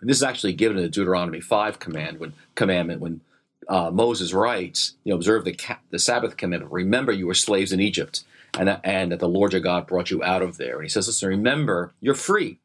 And 0.00 0.08
this 0.08 0.18
is 0.18 0.22
actually 0.22 0.52
given 0.52 0.76
in 0.76 0.84
the 0.84 0.88
Deuteronomy 0.88 1.40
5 1.40 1.80
command 1.80 2.20
when 2.20 2.34
commandment 2.54 3.00
when 3.00 3.20
uh, 3.68 3.90
Moses 3.90 4.32
writes, 4.32 4.94
you 5.04 5.10
know, 5.10 5.16
observe 5.16 5.44
the, 5.44 5.58
the 5.90 5.98
Sabbath 5.98 6.36
commandment. 6.36 6.72
Remember 6.72 7.12
you 7.12 7.26
were 7.26 7.34
slaves 7.34 7.72
in 7.72 7.80
Egypt 7.80 8.24
and, 8.58 8.80
and 8.82 9.12
that 9.12 9.20
the 9.20 9.28
Lord 9.28 9.52
your 9.52 9.60
God 9.60 9.86
brought 9.86 10.10
you 10.10 10.22
out 10.22 10.42
of 10.42 10.56
there. 10.56 10.76
And 10.76 10.84
he 10.84 10.88
says, 10.88 11.06
listen, 11.06 11.28
remember, 11.28 11.92
you're 12.00 12.14
free. 12.14 12.58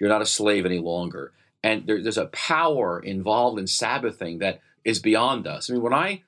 You're 0.00 0.08
not 0.08 0.22
a 0.22 0.26
slave 0.26 0.66
any 0.66 0.78
longer 0.78 1.32
and 1.62 1.86
there, 1.86 2.02
there's 2.02 2.18
a 2.18 2.26
power 2.26 3.00
involved 3.00 3.58
in 3.58 3.66
Sabbathing 3.66 4.38
that 4.38 4.60
is 4.84 4.98
beyond 4.98 5.46
us. 5.46 5.68
I 5.68 5.74
mean, 5.74 5.82
when 5.82 5.94
I 5.94 6.22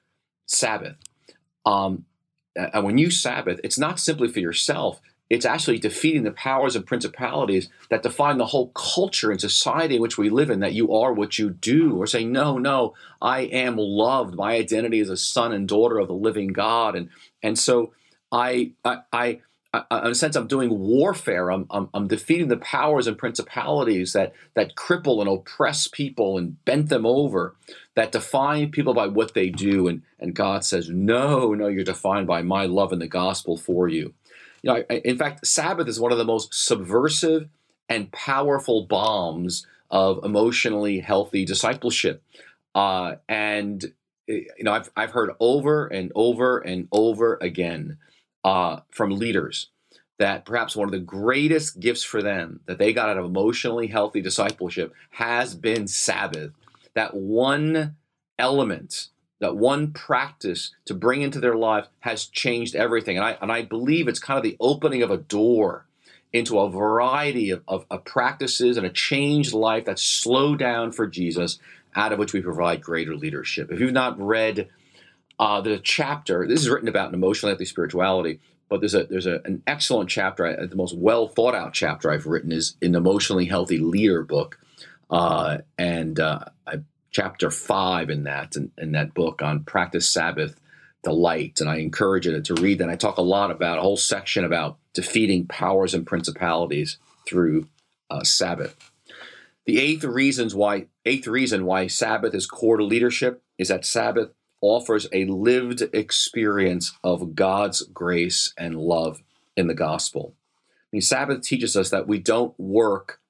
Sabbath, 0.46 0.96
um, 1.64 2.04
and 2.56 2.84
when 2.84 2.98
you 2.98 3.10
Sabbath, 3.10 3.60
it's 3.62 3.78
not 3.78 4.00
simply 4.00 4.28
for 4.28 4.40
yourself. 4.40 5.00
It's 5.30 5.46
actually 5.46 5.78
defeating 5.78 6.24
the 6.24 6.32
powers 6.32 6.74
and 6.74 6.84
principalities 6.84 7.68
that 7.88 8.02
define 8.02 8.38
the 8.38 8.46
whole 8.46 8.68
culture 8.70 9.30
and 9.30 9.40
society 9.40 9.94
in 9.94 10.02
which 10.02 10.18
we 10.18 10.28
live 10.28 10.50
in, 10.50 10.58
that 10.60 10.72
you 10.72 10.92
are 10.92 11.12
what 11.12 11.38
you 11.38 11.50
do. 11.50 11.96
Or 11.96 12.06
saying, 12.06 12.32
no, 12.32 12.58
no, 12.58 12.94
I 13.22 13.42
am 13.42 13.76
loved. 13.76 14.34
My 14.34 14.54
identity 14.56 14.98
is 14.98 15.08
a 15.08 15.16
son 15.16 15.52
and 15.52 15.68
daughter 15.68 15.98
of 15.98 16.08
the 16.08 16.14
living 16.14 16.48
God. 16.48 16.96
And, 16.96 17.10
and 17.44 17.56
so 17.56 17.92
I, 18.32 18.72
I, 18.84 18.98
I 19.12 19.40
in 19.72 19.82
a 19.90 20.14
sense, 20.14 20.34
I'm 20.34 20.48
doing 20.48 20.70
warfare. 20.78 21.50
I'm, 21.50 21.66
I'm, 21.70 21.88
I'm, 21.94 22.08
defeating 22.08 22.48
the 22.48 22.56
powers 22.56 23.06
and 23.06 23.16
principalities 23.16 24.12
that, 24.14 24.32
that 24.54 24.74
cripple 24.74 25.20
and 25.20 25.28
oppress 25.28 25.86
people 25.86 26.38
and 26.38 26.62
bent 26.64 26.88
them 26.88 27.06
over, 27.06 27.54
that 27.94 28.10
define 28.10 28.72
people 28.72 28.94
by 28.94 29.06
what 29.06 29.34
they 29.34 29.48
do. 29.48 29.86
And, 29.86 30.02
and 30.18 30.34
God 30.34 30.64
says, 30.64 30.88
no, 30.88 31.54
no, 31.54 31.68
you're 31.68 31.84
defined 31.84 32.26
by 32.26 32.42
my 32.42 32.66
love 32.66 32.92
and 32.92 33.00
the 33.00 33.06
gospel 33.06 33.56
for 33.56 33.86
you. 33.86 34.12
You 34.62 34.74
know, 34.74 34.84
I, 34.90 34.94
in 35.04 35.16
fact, 35.16 35.46
Sabbath 35.46 35.86
is 35.86 36.00
one 36.00 36.12
of 36.12 36.18
the 36.18 36.24
most 36.24 36.52
subversive 36.52 37.48
and 37.88 38.10
powerful 38.10 38.86
bombs 38.86 39.66
of 39.90 40.24
emotionally 40.24 41.00
healthy 41.00 41.44
discipleship. 41.44 42.22
Uh, 42.74 43.16
and 43.28 43.92
you 44.26 44.46
know, 44.60 44.72
I've 44.72 44.90
I've 44.96 45.10
heard 45.10 45.32
over 45.40 45.88
and 45.88 46.12
over 46.14 46.58
and 46.58 46.86
over 46.92 47.36
again 47.40 47.98
uh, 48.44 48.80
from 48.90 49.10
leaders 49.10 49.68
that 50.20 50.44
perhaps 50.44 50.76
one 50.76 50.86
of 50.86 50.92
the 50.92 50.98
greatest 50.98 51.80
gifts 51.80 52.04
for 52.04 52.22
them 52.22 52.60
that 52.66 52.76
they 52.76 52.92
got 52.92 53.08
out 53.08 53.16
of 53.16 53.24
emotionally 53.24 53.86
healthy 53.86 54.20
discipleship 54.20 54.92
has 55.12 55.54
been 55.54 55.88
Sabbath. 55.88 56.52
That 56.94 57.14
one 57.14 57.96
element, 58.38 59.08
that 59.40 59.56
one 59.56 59.92
practice 59.92 60.74
to 60.84 60.92
bring 60.92 61.22
into 61.22 61.40
their 61.40 61.56
life 61.56 61.86
has 62.00 62.26
changed 62.26 62.76
everything. 62.76 63.16
And 63.16 63.24
I, 63.24 63.38
and 63.40 63.50
I 63.50 63.62
believe 63.62 64.08
it's 64.08 64.18
kind 64.18 64.36
of 64.36 64.44
the 64.44 64.58
opening 64.60 65.02
of 65.02 65.10
a 65.10 65.16
door 65.16 65.86
into 66.34 66.58
a 66.58 66.70
variety 66.70 67.48
of, 67.48 67.62
of, 67.66 67.86
of 67.90 68.04
practices 68.04 68.76
and 68.76 68.84
a 68.86 68.90
changed 68.90 69.54
life 69.54 69.86
that's 69.86 70.02
slowed 70.02 70.58
down 70.58 70.92
for 70.92 71.06
Jesus, 71.06 71.58
out 71.96 72.12
of 72.12 72.18
which 72.18 72.34
we 72.34 72.42
provide 72.42 72.82
greater 72.82 73.16
leadership. 73.16 73.72
If 73.72 73.80
you've 73.80 73.92
not 73.92 74.20
read 74.20 74.68
uh, 75.40 75.60
the 75.62 75.78
chapter. 75.78 76.46
This 76.46 76.60
is 76.60 76.68
written 76.68 76.88
about 76.88 77.08
in 77.08 77.14
emotional 77.14 77.50
healthy 77.50 77.64
spirituality, 77.64 78.40
but 78.68 78.80
there's 78.80 78.94
a 78.94 79.04
there's 79.04 79.26
a, 79.26 79.40
an 79.46 79.62
excellent 79.66 80.10
chapter. 80.10 80.66
The 80.66 80.76
most 80.76 80.96
well 80.96 81.26
thought 81.26 81.54
out 81.54 81.72
chapter 81.72 82.12
I've 82.12 82.26
written 82.26 82.52
is 82.52 82.76
in 82.82 82.92
the 82.92 82.98
emotionally 82.98 83.46
healthy 83.46 83.78
leader 83.78 84.22
book, 84.22 84.60
uh, 85.10 85.58
and 85.78 86.20
uh, 86.20 86.44
chapter 87.10 87.50
five 87.50 88.10
in 88.10 88.24
that 88.24 88.54
in, 88.54 88.70
in, 88.76 88.92
that 88.92 89.14
book 89.14 89.40
on 89.40 89.64
practice 89.64 90.06
Sabbath 90.06 90.60
delight. 91.02 91.58
And 91.60 91.70
I 91.70 91.76
encourage 91.76 92.26
it 92.26 92.44
to 92.44 92.54
read 92.54 92.78
that. 92.78 92.90
I 92.90 92.96
talk 92.96 93.16
a 93.16 93.22
lot 93.22 93.50
about 93.50 93.78
a 93.78 93.82
whole 93.82 93.96
section 93.96 94.44
about 94.44 94.76
defeating 94.92 95.46
powers 95.46 95.94
and 95.94 96.06
principalities 96.06 96.98
through 97.26 97.66
uh, 98.10 98.24
Sabbath. 98.24 98.76
The 99.64 99.80
eighth 99.80 100.04
reasons 100.04 100.54
why 100.54 100.88
eighth 101.06 101.26
reason 101.26 101.64
why 101.64 101.86
Sabbath 101.86 102.34
is 102.34 102.46
core 102.46 102.76
to 102.76 102.84
leadership 102.84 103.42
is 103.56 103.68
that 103.68 103.86
Sabbath 103.86 104.30
offers 104.60 105.06
a 105.12 105.24
lived 105.26 105.82
experience 105.92 106.92
of 107.02 107.34
God's 107.34 107.82
grace 107.82 108.52
and 108.58 108.78
love 108.78 109.22
in 109.56 109.66
the 109.66 109.74
gospel. 109.74 110.34
I 110.92 110.96
mean, 110.96 111.02
Sabbath 111.02 111.42
teaches 111.42 111.76
us 111.76 111.90
that 111.90 112.08
we 112.08 112.18
don't 112.18 112.58
work 112.58 113.20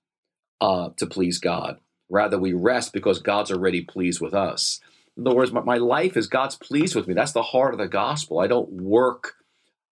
uh, 0.61 0.91
to 0.97 1.07
please 1.07 1.39
God. 1.39 1.79
Rather, 2.09 2.39
we 2.39 2.53
rest 2.53 2.93
because 2.93 3.21
God's 3.21 3.53
already 3.53 3.83
pleased 3.83 4.21
with 4.21 4.35
us. 4.35 4.81
In 5.17 5.27
other 5.27 5.37
words, 5.37 5.53
my, 5.53 5.61
my, 5.61 5.77
life 5.77 6.17
is 6.17 6.27
God's 6.27 6.57
pleased 6.57 6.95
with 6.95 7.07
me. 7.07 7.15
That's 7.15 7.33
the 7.33 7.43
heart 7.43 7.75
of 7.75 7.79
the 7.79 7.89
gospel. 7.89 8.41
I 8.41 8.47
don't 8.47 8.71
work 8.71 9.35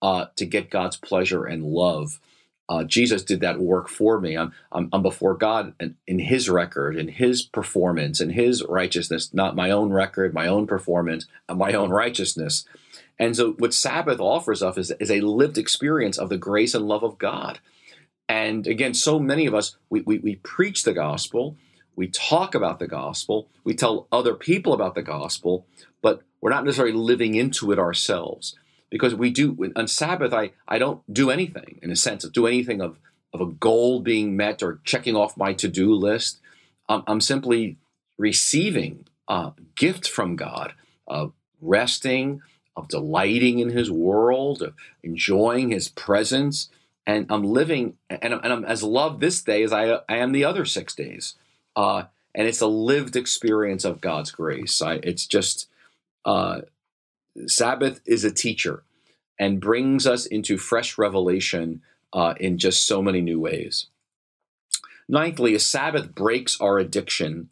uh, 0.00 0.26
to 0.36 0.46
get 0.46 0.70
God's 0.70 0.96
pleasure 0.96 1.44
and 1.44 1.64
love. 1.64 2.20
Uh, 2.68 2.82
Jesus 2.82 3.22
did 3.22 3.40
that 3.40 3.60
work 3.60 3.88
for 3.88 4.20
me. 4.20 4.36
I'm, 4.36 4.52
I'm, 4.72 4.88
I'm 4.92 5.02
before 5.02 5.34
God 5.34 5.74
in, 5.78 5.96
in, 6.06 6.18
His 6.18 6.50
record, 6.50 6.96
in 6.96 7.08
His 7.08 7.42
performance, 7.42 8.20
in 8.20 8.30
His 8.30 8.64
righteousness, 8.64 9.32
not 9.32 9.54
my 9.54 9.70
own 9.70 9.92
record, 9.92 10.34
my 10.34 10.48
own 10.48 10.66
performance, 10.66 11.26
my 11.48 11.72
own 11.72 11.90
righteousness. 11.90 12.64
And 13.18 13.36
so, 13.36 13.52
what 13.52 13.72
Sabbath 13.72 14.20
offers 14.20 14.62
us 14.62 14.76
is, 14.76 14.90
is 14.98 15.10
a 15.10 15.20
lived 15.20 15.58
experience 15.58 16.18
of 16.18 16.28
the 16.28 16.36
grace 16.36 16.74
and 16.74 16.88
love 16.88 17.04
of 17.04 17.18
God. 17.18 17.60
And 18.28 18.66
again, 18.66 18.94
so 18.94 19.18
many 19.20 19.46
of 19.46 19.54
us, 19.54 19.76
we, 19.88 20.00
we, 20.00 20.18
we 20.18 20.36
preach 20.36 20.82
the 20.82 20.92
gospel, 20.92 21.56
we 21.94 22.08
talk 22.08 22.54
about 22.54 22.78
the 22.78 22.88
gospel, 22.88 23.48
we 23.64 23.74
tell 23.74 24.08
other 24.10 24.34
people 24.34 24.72
about 24.72 24.94
the 24.94 25.02
gospel, 25.02 25.66
but 26.02 26.22
we're 26.40 26.50
not 26.50 26.64
necessarily 26.64 26.94
living 26.94 27.34
into 27.36 27.70
it 27.70 27.78
ourselves. 27.78 28.56
Because 28.90 29.14
we 29.14 29.30
do, 29.30 29.72
on 29.74 29.88
Sabbath, 29.88 30.32
I, 30.32 30.52
I 30.68 30.78
don't 30.78 31.02
do 31.12 31.30
anything 31.30 31.78
in 31.82 31.90
a 31.90 31.96
sense 31.96 32.24
of 32.24 32.32
do 32.32 32.46
anything 32.46 32.80
of, 32.80 32.98
of 33.32 33.40
a 33.40 33.46
goal 33.46 34.00
being 34.00 34.36
met 34.36 34.62
or 34.62 34.80
checking 34.84 35.16
off 35.16 35.36
my 35.36 35.52
to 35.54 35.68
do 35.68 35.92
list. 35.92 36.40
I'm, 36.88 37.02
I'm 37.06 37.20
simply 37.20 37.78
receiving 38.16 39.06
a 39.28 39.52
gift 39.74 40.08
from 40.08 40.36
God 40.36 40.74
of 41.06 41.32
resting, 41.60 42.42
of 42.76 42.88
delighting 42.88 43.58
in 43.58 43.70
His 43.70 43.90
world, 43.90 44.62
of 44.62 44.74
enjoying 45.02 45.70
His 45.70 45.88
presence, 45.88 46.68
and 47.06 47.26
I'm 47.30 47.44
living 47.44 47.94
and 48.10 48.34
I'm, 48.34 48.40
and 48.42 48.52
I'm 48.52 48.64
as 48.64 48.82
loved 48.82 49.20
this 49.20 49.42
day 49.42 49.62
as 49.62 49.72
I, 49.72 50.00
I 50.08 50.16
am 50.16 50.32
the 50.32 50.44
other 50.44 50.64
six 50.64 50.94
days. 50.94 51.34
Uh, 51.74 52.04
and 52.34 52.46
it's 52.46 52.60
a 52.60 52.66
lived 52.66 53.16
experience 53.16 53.84
of 53.84 54.00
God's 54.00 54.30
grace. 54.30 54.82
I, 54.82 54.94
it's 55.02 55.26
just 55.26 55.68
uh, 56.24 56.62
Sabbath 57.46 58.00
is 58.06 58.24
a 58.24 58.32
teacher 58.32 58.84
and 59.38 59.60
brings 59.60 60.06
us 60.06 60.26
into 60.26 60.56
fresh 60.56 60.96
revelation 60.96 61.82
uh, 62.12 62.34
in 62.40 62.58
just 62.58 62.86
so 62.86 63.02
many 63.02 63.20
new 63.20 63.38
ways. 63.38 63.86
Ninthly, 65.10 65.54
a 65.54 65.58
Sabbath 65.58 66.14
breaks 66.14 66.60
our 66.60 66.78
addiction 66.78 67.50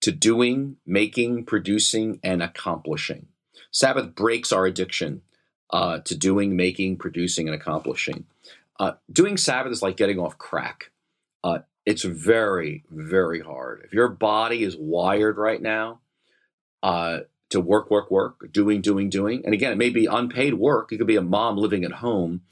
to 0.00 0.10
doing, 0.10 0.76
making, 0.86 1.44
producing, 1.44 2.18
and 2.22 2.42
accomplishing. 2.42 3.26
Sabbath 3.70 4.14
breaks 4.14 4.52
our 4.52 4.66
addiction 4.66 5.22
uh, 5.70 5.98
to 6.00 6.16
doing, 6.16 6.56
making, 6.56 6.96
producing, 6.96 7.48
and 7.48 7.54
accomplishing. 7.54 8.24
Uh, 8.80 8.92
doing 9.12 9.36
Sabbath 9.36 9.72
is 9.72 9.82
like 9.82 9.96
getting 9.96 10.18
off 10.18 10.38
crack. 10.38 10.90
Uh, 11.44 11.58
it's 11.84 12.04
very, 12.04 12.84
very 12.90 13.40
hard. 13.40 13.82
If 13.84 13.92
your 13.92 14.08
body 14.08 14.62
is 14.62 14.76
wired 14.76 15.36
right 15.36 15.60
now 15.60 16.00
uh, 16.82 17.20
to 17.50 17.60
work, 17.60 17.90
work, 17.90 18.10
work, 18.10 18.52
doing, 18.52 18.80
doing, 18.80 19.08
doing, 19.08 19.42
and 19.44 19.54
again, 19.54 19.72
it 19.72 19.78
may 19.78 19.90
be 19.90 20.06
unpaid 20.06 20.54
work. 20.54 20.92
It 20.92 20.98
could 20.98 21.06
be 21.06 21.16
a 21.16 21.22
mom 21.22 21.56
living 21.56 21.84
at 21.84 21.92
home, 21.92 22.42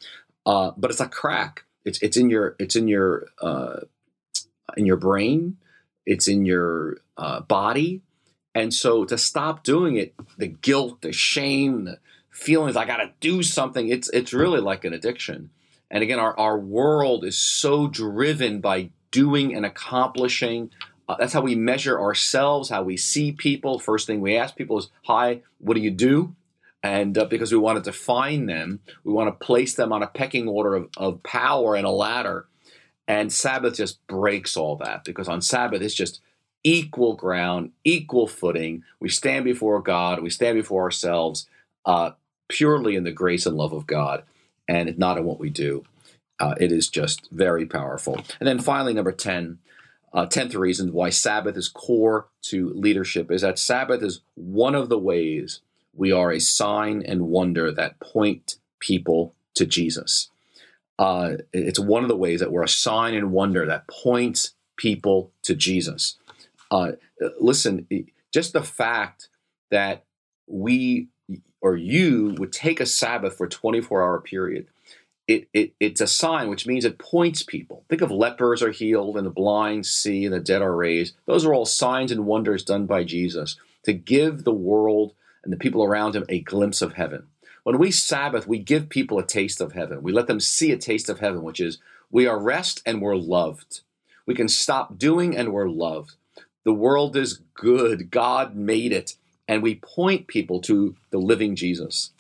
uh, 0.44 0.72
but 0.76 0.90
it's 0.90 1.00
a 1.00 1.08
crack. 1.08 1.64
It's 1.84 2.00
it's 2.02 2.16
in 2.16 2.30
your 2.30 2.56
it's 2.58 2.76
in 2.76 2.88
your 2.88 3.28
uh, 3.40 3.80
in 4.76 4.86
your 4.86 4.96
brain. 4.96 5.58
It's 6.04 6.28
in 6.28 6.46
your 6.46 6.98
uh, 7.16 7.40
body, 7.40 8.02
and 8.54 8.72
so 8.72 9.04
to 9.04 9.18
stop 9.18 9.64
doing 9.64 9.96
it, 9.96 10.14
the 10.38 10.46
guilt, 10.46 11.02
the 11.02 11.12
shame, 11.12 11.84
the 11.84 11.98
feelings 12.30 12.76
I 12.76 12.84
got 12.84 12.98
to 12.98 13.12
do 13.20 13.42
something. 13.42 13.88
It's 13.88 14.08
it's 14.10 14.32
really 14.32 14.60
like 14.60 14.84
an 14.84 14.92
addiction. 14.92 15.50
And 15.90 16.02
again, 16.02 16.18
our, 16.18 16.36
our 16.38 16.58
world 16.58 17.24
is 17.24 17.38
so 17.38 17.86
driven 17.86 18.60
by 18.60 18.90
doing 19.10 19.54
and 19.54 19.64
accomplishing. 19.64 20.70
Uh, 21.08 21.16
that's 21.18 21.32
how 21.32 21.40
we 21.40 21.54
measure 21.54 22.00
ourselves, 22.00 22.68
how 22.68 22.82
we 22.82 22.96
see 22.96 23.32
people. 23.32 23.78
First 23.78 24.06
thing 24.06 24.20
we 24.20 24.36
ask 24.36 24.56
people 24.56 24.78
is, 24.78 24.88
Hi, 25.04 25.42
what 25.58 25.74
do 25.74 25.80
you 25.80 25.90
do? 25.90 26.34
And 26.82 27.16
uh, 27.16 27.24
because 27.24 27.52
we 27.52 27.58
want 27.58 27.82
to 27.82 27.90
define 27.90 28.46
them, 28.46 28.80
we 29.04 29.12
want 29.12 29.28
to 29.28 29.44
place 29.44 29.74
them 29.74 29.92
on 29.92 30.02
a 30.02 30.06
pecking 30.06 30.48
order 30.48 30.74
of, 30.74 30.88
of 30.96 31.22
power 31.22 31.74
and 31.74 31.86
a 31.86 31.90
ladder. 31.90 32.46
And 33.08 33.32
Sabbath 33.32 33.76
just 33.76 34.04
breaks 34.06 34.56
all 34.56 34.76
that 34.76 35.04
because 35.04 35.28
on 35.28 35.40
Sabbath 35.40 35.82
it's 35.82 35.94
just 35.94 36.20
equal 36.64 37.14
ground, 37.14 37.70
equal 37.84 38.26
footing. 38.26 38.82
We 39.00 39.08
stand 39.08 39.44
before 39.44 39.80
God, 39.80 40.22
we 40.22 40.30
stand 40.30 40.56
before 40.56 40.82
ourselves 40.82 41.48
uh, 41.84 42.12
purely 42.48 42.96
in 42.96 43.04
the 43.04 43.12
grace 43.12 43.46
and 43.46 43.56
love 43.56 43.72
of 43.72 43.86
God 43.86 44.24
and 44.68 44.98
not 44.98 45.18
in 45.18 45.24
what 45.24 45.38
we 45.38 45.50
do. 45.50 45.84
Uh, 46.38 46.54
it 46.60 46.72
is 46.72 46.88
just 46.88 47.28
very 47.30 47.64
powerful. 47.64 48.20
And 48.40 48.46
then 48.46 48.58
finally, 48.58 48.92
number 48.92 49.12
10, 49.12 49.58
uh, 50.12 50.26
10th 50.26 50.54
reason 50.54 50.92
why 50.92 51.10
Sabbath 51.10 51.56
is 51.56 51.68
core 51.68 52.28
to 52.42 52.70
leadership 52.74 53.30
is 53.30 53.42
that 53.42 53.58
Sabbath 53.58 54.02
is 54.02 54.20
one 54.34 54.74
of 54.74 54.88
the 54.88 54.98
ways 54.98 55.60
we 55.94 56.12
are 56.12 56.30
a 56.30 56.40
sign 56.40 57.02
and 57.06 57.28
wonder 57.28 57.72
that 57.72 57.98
point 58.00 58.56
people 58.78 59.34
to 59.54 59.66
Jesus. 59.66 60.30
Uh, 60.98 61.36
it's 61.52 61.78
one 61.78 62.02
of 62.02 62.08
the 62.08 62.16
ways 62.16 62.40
that 62.40 62.52
we're 62.52 62.62
a 62.62 62.68
sign 62.68 63.14
and 63.14 63.32
wonder 63.32 63.66
that 63.66 63.86
points 63.88 64.54
people 64.76 65.30
to 65.42 65.54
Jesus. 65.54 66.16
Uh, 66.70 66.92
listen, 67.40 67.86
just 68.32 68.52
the 68.52 68.62
fact 68.62 69.28
that 69.70 70.04
we 70.46 71.08
or 71.60 71.76
you 71.76 72.34
would 72.38 72.52
take 72.52 72.80
a 72.80 72.86
Sabbath 72.86 73.36
for 73.36 73.46
a 73.46 73.50
24 73.50 74.02
hour 74.02 74.20
period, 74.20 74.68
it, 75.28 75.48
it, 75.52 75.72
it's 75.80 76.00
a 76.00 76.06
sign, 76.06 76.48
which 76.48 76.66
means 76.66 76.84
it 76.84 76.98
points 76.98 77.42
people. 77.42 77.84
Think 77.88 78.02
of 78.02 78.10
lepers 78.10 78.62
are 78.62 78.70
healed 78.70 79.16
and 79.16 79.26
the 79.26 79.30
blind 79.30 79.86
see 79.86 80.24
and 80.24 80.32
the 80.32 80.40
dead 80.40 80.62
are 80.62 80.74
raised. 80.74 81.16
Those 81.26 81.44
are 81.44 81.52
all 81.52 81.66
signs 81.66 82.12
and 82.12 82.26
wonders 82.26 82.62
done 82.62 82.86
by 82.86 83.04
Jesus 83.04 83.56
to 83.84 83.92
give 83.92 84.44
the 84.44 84.52
world 84.52 85.14
and 85.42 85.52
the 85.52 85.56
people 85.56 85.82
around 85.82 86.14
him 86.14 86.24
a 86.28 86.40
glimpse 86.40 86.80
of 86.80 86.94
heaven. 86.94 87.26
When 87.64 87.78
we 87.78 87.90
Sabbath, 87.90 88.46
we 88.46 88.58
give 88.58 88.88
people 88.88 89.18
a 89.18 89.26
taste 89.26 89.60
of 89.60 89.72
heaven. 89.72 90.02
We 90.02 90.12
let 90.12 90.28
them 90.28 90.38
see 90.38 90.70
a 90.70 90.76
taste 90.76 91.08
of 91.08 91.18
heaven, 91.18 91.42
which 91.42 91.60
is 91.60 91.78
we 92.10 92.26
are 92.26 92.38
rest 92.38 92.80
and 92.86 93.02
we're 93.02 93.16
loved. 93.16 93.80
We 94.26 94.34
can 94.34 94.48
stop 94.48 94.98
doing 94.98 95.36
and 95.36 95.52
we're 95.52 95.68
loved. 95.68 96.14
The 96.64 96.72
world 96.72 97.16
is 97.16 97.40
good. 97.54 98.10
God 98.10 98.54
made 98.54 98.92
it 98.92 99.16
and 99.48 99.62
we 99.62 99.76
point 99.76 100.28
people 100.28 100.60
to 100.62 100.94
the 101.10 101.18
living 101.18 101.56
Jesus. 101.56 102.10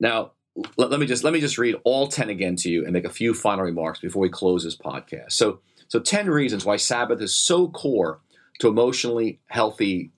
Now, 0.00 0.32
let, 0.76 0.90
let, 0.90 1.00
me 1.00 1.06
just 1.06 1.24
let 1.24 1.32
me 1.32 1.40
just 1.40 1.58
read 1.58 1.76
all 1.84 2.08
10 2.08 2.30
again 2.30 2.56
to 2.56 2.70
you 2.70 2.84
and 2.84 2.92
make 2.92 3.04
a 3.04 3.10
few 3.10 3.34
final 3.34 3.64
remarks 3.64 4.00
before 4.00 4.22
we 4.22 4.28
close 4.28 4.64
this 4.64 4.76
podcast. 4.76 5.32
So, 5.32 5.60
so 5.88 6.00
10 6.00 6.28
reasons 6.30 6.64
why 6.64 6.76
Sabbath 6.76 7.20
is 7.20 7.34
so 7.34 7.68
core 7.68 8.20
to 8.60 8.68
emotionally 8.68 9.40
healthy 9.46 10.12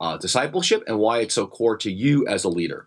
uh, 0.00 0.16
discipleship 0.16 0.82
and 0.86 0.98
why 0.98 1.18
it's 1.18 1.34
so 1.34 1.46
core 1.46 1.76
to 1.78 1.90
you 1.90 2.26
as 2.26 2.44
a 2.44 2.48
leader. 2.48 2.86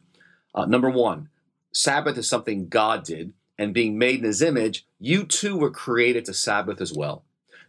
Uh, 0.53 0.65
number 0.65 0.89
one, 0.89 1.29
Sabbath 1.73 2.17
is 2.17 2.27
something 2.27 2.67
God 2.67 3.03
did, 3.03 3.33
and 3.57 3.73
being 3.73 3.97
made 3.97 4.19
in 4.19 4.25
His 4.25 4.41
image, 4.41 4.85
you 4.99 5.25
too 5.25 5.57
were 5.57 5.71
created 5.71 6.25
to 6.25 6.33
Sabbath 6.33 6.81
as 6.81 6.93
well. 6.93 7.23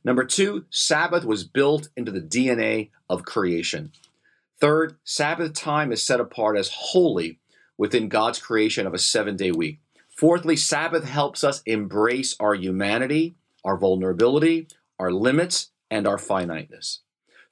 Number 0.05 0.25
two, 0.25 0.65
Sabbath 0.71 1.25
was 1.25 1.45
built 1.45 1.89
into 1.97 2.13
the 2.13 2.21
DNA 2.21 2.91
of 3.11 3.25
creation. 3.25 3.93
Third, 4.61 4.97
Sabbath 5.05 5.53
time 5.53 5.93
is 5.93 6.05
set 6.05 6.21
apart 6.21 6.57
as 6.57 6.71
holy 6.73 7.39
within 7.79 8.09
God's 8.09 8.39
creation 8.39 8.87
of 8.87 8.95
a 8.95 8.99
seven 8.99 9.37
day 9.37 9.51
week. 9.51 9.81
Fourthly, 10.17 10.57
Sabbath 10.57 11.05
helps 11.05 11.45
us 11.45 11.63
embrace 11.67 12.35
our 12.41 12.55
humanity, 12.55 13.37
our 13.65 13.77
vulnerability, 13.77 14.69
our 14.99 15.13
limits, 15.13 15.71
and 15.91 16.07
our 16.07 16.19
finiteness. 16.19 17.01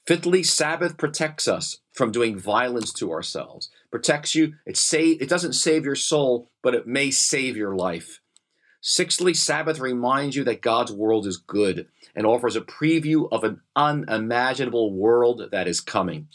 Fifthly, 0.07 0.43
Sabbath 0.43 0.99
protects 0.99 1.49
us 1.49 1.79
from 1.93 2.13
doing 2.13 2.39
violence 2.39 2.93
to 2.95 3.11
ourselves. 3.11 3.71
Protects 3.91 4.35
you. 4.35 4.55
It 4.67 4.77
save, 4.77 5.23
it 5.23 5.29
doesn't 5.29 5.55
save 5.55 5.85
your 5.85 5.95
soul, 5.95 6.51
but 6.63 6.75
it 6.75 6.87
may 6.87 7.11
save 7.11 7.57
your 7.57 7.75
life. 7.75 8.21
Sixthly, 8.81 9.33
Sabbath 9.33 9.79
reminds 9.79 10.37
you 10.37 10.45
that 10.45 10.61
God's 10.61 10.93
world 10.93 11.27
is 11.27 11.39
good 11.39 11.89
and 12.15 12.27
offers 12.27 12.55
a 12.55 12.61
preview 12.61 13.29
of 13.33 13.43
an 13.43 13.63
unimaginable 13.75 14.93
world 14.93 15.49
that 15.53 15.67
is 15.67 15.81
coming. 15.81 16.29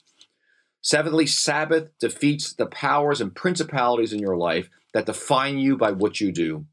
Seventhly, 0.81 1.25
Sabbath 1.25 1.89
defeats 1.99 2.53
the 2.53 2.65
powers 2.65 3.19
and 3.21 3.35
principalities 3.35 4.13
in 4.13 4.19
your 4.19 4.37
life 4.37 4.69
that 4.93 5.05
define 5.05 5.59
you 5.59 5.77
by 5.77 5.91
what 5.91 6.21
you 6.21 6.31
do. 6.31 6.65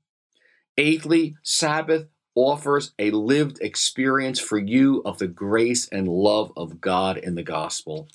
Eighthly, 0.78 1.36
Sabbath 1.42 2.06
offers 2.34 2.92
a 2.98 3.10
lived 3.10 3.58
experience 3.60 4.38
for 4.38 4.58
you 4.58 5.02
of 5.04 5.18
the 5.18 5.26
grace 5.26 5.88
and 5.88 6.06
love 6.06 6.52
of 6.56 6.80
God 6.80 7.16
in 7.16 7.34
the 7.34 7.42
gospel. 7.42 8.08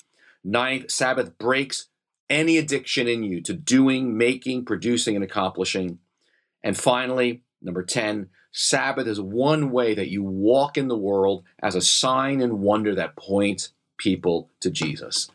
Ninth, 0.43 0.91
Sabbath 0.91 1.37
breaks 1.37 1.87
any 2.29 2.57
addiction 2.57 3.07
in 3.07 3.23
you 3.23 3.41
to 3.41 3.53
doing, 3.53 4.17
making, 4.17 4.65
producing, 4.65 5.15
and 5.15 5.23
accomplishing. 5.23 5.99
And 6.63 6.77
finally, 6.77 7.41
number 7.61 7.83
10, 7.83 8.29
Sabbath 8.51 9.07
is 9.07 9.19
one 9.19 9.71
way 9.71 9.93
that 9.93 10.09
you 10.09 10.23
walk 10.23 10.77
in 10.77 10.87
the 10.87 10.97
world 10.97 11.43
as 11.61 11.75
a 11.75 11.81
sign 11.81 12.41
and 12.41 12.59
wonder 12.59 12.95
that 12.95 13.15
points 13.15 13.73
people 13.97 14.49
to 14.61 14.69
Jesus. 14.69 15.29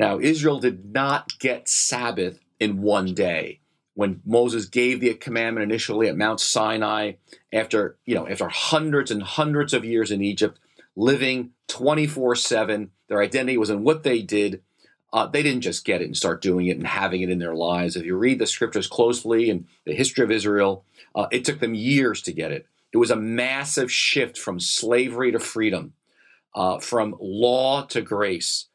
Now, 0.00 0.18
Israel 0.18 0.58
did 0.60 0.94
not 0.94 1.38
get 1.38 1.68
Sabbath 1.68 2.40
in 2.58 2.80
one 2.80 3.12
day. 3.12 3.60
When 3.92 4.22
Moses 4.24 4.64
gave 4.64 4.98
the 4.98 5.12
commandment 5.12 5.70
initially 5.70 6.08
at 6.08 6.16
Mount 6.16 6.40
Sinai, 6.40 7.12
after 7.52 7.98
you 8.06 8.14
know, 8.14 8.26
after 8.26 8.48
hundreds 8.48 9.10
and 9.10 9.22
hundreds 9.22 9.74
of 9.74 9.84
years 9.84 10.10
in 10.10 10.22
Egypt, 10.22 10.58
living 10.96 11.50
24/7, 11.68 12.88
their 13.08 13.20
identity 13.20 13.58
was 13.58 13.68
in 13.68 13.84
what 13.84 14.02
they 14.02 14.22
did. 14.22 14.62
Uh, 15.12 15.26
they 15.26 15.42
didn't 15.42 15.60
just 15.60 15.84
get 15.84 16.00
it 16.00 16.06
and 16.06 16.16
start 16.16 16.40
doing 16.40 16.68
it 16.68 16.78
and 16.78 16.86
having 16.86 17.20
it 17.20 17.28
in 17.28 17.38
their 17.38 17.54
lives. 17.54 17.94
If 17.94 18.06
you 18.06 18.16
read 18.16 18.38
the 18.38 18.46
scriptures 18.46 18.86
closely 18.86 19.50
and 19.50 19.66
the 19.84 19.94
history 19.94 20.24
of 20.24 20.30
Israel, 20.30 20.86
uh, 21.14 21.26
it 21.30 21.44
took 21.44 21.60
them 21.60 21.74
years 21.74 22.22
to 22.22 22.32
get 22.32 22.52
it. 22.52 22.66
It 22.90 22.96
was 22.96 23.10
a 23.10 23.16
massive 23.16 23.92
shift 23.92 24.38
from 24.38 24.60
slavery 24.60 25.30
to 25.32 25.38
freedom, 25.38 25.92
uh, 26.54 26.78
from 26.78 27.16
law 27.20 27.84
to 27.84 28.00
grace. 28.00 28.69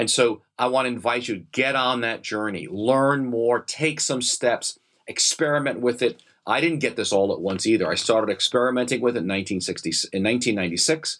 And 0.00 0.10
so 0.10 0.40
I 0.58 0.68
want 0.68 0.86
to 0.86 0.92
invite 0.94 1.28
you 1.28 1.34
to 1.34 1.44
get 1.52 1.76
on 1.76 2.00
that 2.00 2.22
journey, 2.22 2.66
learn 2.66 3.26
more, 3.26 3.60
take 3.60 4.00
some 4.00 4.22
steps, 4.22 4.78
experiment 5.06 5.80
with 5.80 6.00
it. 6.00 6.22
I 6.46 6.62
didn't 6.62 6.78
get 6.78 6.96
this 6.96 7.12
all 7.12 7.34
at 7.34 7.40
once 7.42 7.66
either. 7.66 7.86
I 7.86 7.96
started 7.96 8.32
experimenting 8.32 9.02
with 9.02 9.14
it 9.14 9.20
in 9.20 9.28
1960 9.28 9.90
in 10.16 10.22
1996. 10.22 11.18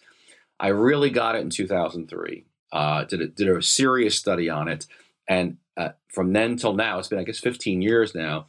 I 0.59 0.69
really 0.69 1.11
got 1.11 1.35
it 1.35 1.41
in 1.41 1.51
2003. 1.51 2.43
Uh, 2.71 3.03
did 3.03 3.21
a, 3.21 3.27
did 3.27 3.49
a 3.49 3.61
serious 3.61 4.17
study 4.17 4.49
on 4.49 4.67
it, 4.67 4.87
and 5.27 5.57
uh, 5.77 5.89
from 6.07 6.33
then 6.33 6.57
till 6.57 6.73
now, 6.73 6.97
it's 6.97 7.07
been 7.07 7.19
I 7.19 7.23
guess 7.23 7.37
15 7.37 7.83
years 7.83 8.15
now. 8.15 8.47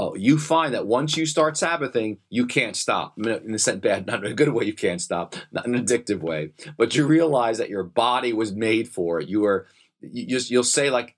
Uh, 0.00 0.14
you 0.14 0.38
find 0.38 0.72
that 0.72 0.86
once 0.86 1.16
you 1.16 1.26
start 1.26 1.54
Sabbathing, 1.54 2.18
you 2.30 2.46
can't 2.46 2.76
stop. 2.76 3.14
in 3.18 3.54
a 3.54 3.58
sense, 3.58 3.80
bad, 3.80 4.06
not 4.06 4.24
in 4.24 4.32
a 4.32 4.34
good 4.34 4.48
way, 4.48 4.64
you 4.64 4.72
can't 4.72 5.02
stop, 5.02 5.34
not 5.52 5.66
in 5.66 5.74
an 5.74 5.84
addictive 5.84 6.20
way, 6.20 6.52
but 6.78 6.96
you 6.96 7.06
realize 7.06 7.58
that 7.58 7.68
your 7.68 7.84
body 7.84 8.32
was 8.32 8.52
made 8.52 8.88
for 8.88 9.20
it. 9.20 9.28
You 9.28 9.44
are, 9.44 9.66
you 10.00 10.26
just, 10.26 10.50
you'll 10.50 10.64
say 10.64 10.88
like, 10.88 11.16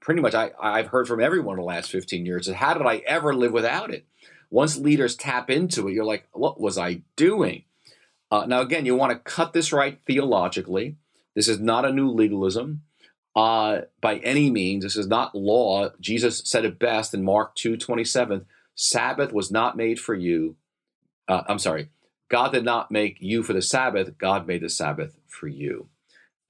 pretty 0.00 0.20
much, 0.20 0.34
I, 0.34 0.52
I've 0.60 0.88
heard 0.88 1.08
from 1.08 1.20
everyone 1.20 1.54
in 1.54 1.60
the 1.60 1.66
last 1.66 1.90
15 1.90 2.24
years, 2.24 2.48
how 2.48 2.74
did 2.74 2.86
I 2.86 2.98
ever 3.06 3.34
live 3.34 3.52
without 3.52 3.92
it? 3.92 4.06
Once 4.50 4.78
leaders 4.78 5.16
tap 5.16 5.50
into 5.50 5.88
it, 5.88 5.94
you're 5.94 6.04
like, 6.04 6.28
what 6.32 6.60
was 6.60 6.78
I 6.78 7.02
doing? 7.16 7.64
Uh, 8.30 8.46
now, 8.46 8.60
again, 8.60 8.86
you 8.86 8.94
want 8.94 9.12
to 9.12 9.18
cut 9.18 9.52
this 9.52 9.72
right 9.72 9.98
theologically. 10.06 10.96
This 11.34 11.48
is 11.48 11.58
not 11.58 11.84
a 11.84 11.92
new 11.92 12.08
legalism 12.08 12.82
uh, 13.36 13.82
by 14.00 14.16
any 14.18 14.50
means. 14.50 14.84
This 14.84 14.96
is 14.96 15.06
not 15.06 15.34
law. 15.34 15.90
Jesus 16.00 16.42
said 16.44 16.64
it 16.64 16.78
best 16.78 17.14
in 17.14 17.24
Mark 17.24 17.54
2 17.56 17.76
27. 17.76 18.46
Sabbath 18.74 19.32
was 19.32 19.50
not 19.50 19.76
made 19.76 20.00
for 20.00 20.14
you. 20.14 20.56
Uh, 21.28 21.42
I'm 21.48 21.58
sorry. 21.58 21.88
God 22.28 22.52
did 22.52 22.64
not 22.64 22.90
make 22.90 23.18
you 23.20 23.42
for 23.42 23.52
the 23.52 23.62
Sabbath. 23.62 24.18
God 24.18 24.46
made 24.46 24.62
the 24.62 24.68
Sabbath 24.68 25.16
for 25.28 25.46
you. 25.46 25.88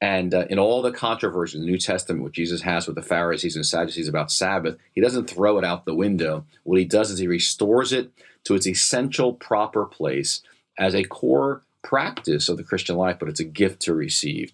And 0.00 0.34
uh, 0.34 0.46
in 0.50 0.58
all 0.58 0.82
the 0.82 0.92
controversy 0.92 1.56
in 1.56 1.64
the 1.64 1.70
New 1.70 1.78
Testament, 1.78 2.22
what 2.22 2.32
Jesus 2.32 2.62
has 2.62 2.86
with 2.86 2.96
the 2.96 3.02
Pharisees 3.02 3.56
and 3.56 3.64
Sadducees 3.64 4.08
about 4.08 4.30
Sabbath, 4.30 4.76
he 4.92 5.00
doesn't 5.00 5.30
throw 5.30 5.58
it 5.58 5.64
out 5.64 5.84
the 5.84 5.94
window. 5.94 6.44
What 6.64 6.78
he 6.78 6.84
does 6.84 7.10
is 7.10 7.18
he 7.18 7.26
restores 7.26 7.92
it 7.92 8.10
to 8.44 8.54
its 8.54 8.66
essential, 8.66 9.32
proper 9.32 9.86
place 9.86 10.42
as 10.78 10.94
a 10.94 11.04
core 11.04 11.62
practice 11.82 12.48
of 12.48 12.56
the 12.56 12.64
Christian 12.64 12.96
life, 12.96 13.16
but 13.18 13.28
it's 13.28 13.40
a 13.40 13.44
gift 13.44 13.80
to 13.82 13.94
receive. 13.94 14.52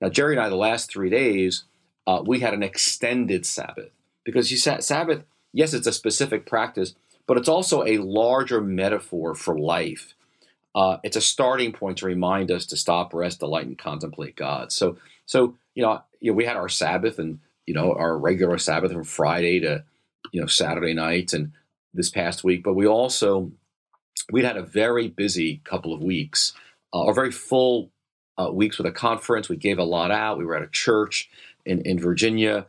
Now, 0.00 0.08
Geri 0.08 0.34
and 0.34 0.44
I, 0.44 0.48
the 0.48 0.56
last 0.56 0.90
three 0.90 1.10
days, 1.10 1.64
uh, 2.06 2.22
we 2.24 2.40
had 2.40 2.54
an 2.54 2.62
extended 2.62 3.44
Sabbath 3.44 3.90
because 4.24 4.50
you 4.50 4.56
said 4.56 4.82
Sabbath, 4.82 5.22
yes, 5.52 5.74
it's 5.74 5.86
a 5.86 5.92
specific 5.92 6.46
practice, 6.46 6.94
but 7.26 7.36
it's 7.36 7.48
also 7.48 7.84
a 7.84 7.98
larger 7.98 8.60
metaphor 8.60 9.34
for 9.34 9.58
life. 9.58 10.14
Uh, 10.74 10.98
it's 11.02 11.16
a 11.16 11.20
starting 11.20 11.72
point 11.72 11.98
to 11.98 12.06
remind 12.06 12.50
us 12.50 12.66
to 12.66 12.76
stop, 12.76 13.12
rest, 13.12 13.40
delight, 13.40 13.66
and 13.66 13.78
contemplate 13.78 14.36
God. 14.36 14.72
So, 14.72 14.96
so 15.26 15.56
you 15.74 15.82
know, 15.82 16.02
you 16.20 16.30
know, 16.30 16.36
we 16.36 16.44
had 16.44 16.56
our 16.56 16.68
Sabbath 16.68 17.18
and 17.18 17.40
you 17.66 17.74
know 17.74 17.92
our 17.92 18.16
regular 18.16 18.58
Sabbath 18.58 18.92
from 18.92 19.04
Friday 19.04 19.60
to 19.60 19.84
you 20.32 20.40
know 20.40 20.46
Saturday 20.46 20.94
night 20.94 21.32
and 21.32 21.52
this 21.92 22.10
past 22.10 22.44
week, 22.44 22.62
but 22.62 22.74
we 22.74 22.86
also 22.86 23.50
we'd 24.30 24.44
had 24.44 24.56
a 24.56 24.62
very 24.62 25.08
busy 25.08 25.60
couple 25.64 25.92
of 25.92 26.02
weeks, 26.02 26.52
uh, 26.94 27.02
or 27.02 27.14
very 27.14 27.32
full 27.32 27.90
uh, 28.40 28.50
weeks 28.50 28.78
with 28.78 28.86
a 28.86 28.92
conference. 28.92 29.48
We 29.48 29.56
gave 29.56 29.78
a 29.78 29.84
lot 29.84 30.10
out. 30.10 30.38
We 30.38 30.44
were 30.44 30.56
at 30.56 30.62
a 30.62 30.68
church 30.68 31.28
in, 31.66 31.82
in 31.82 31.98
Virginia. 31.98 32.66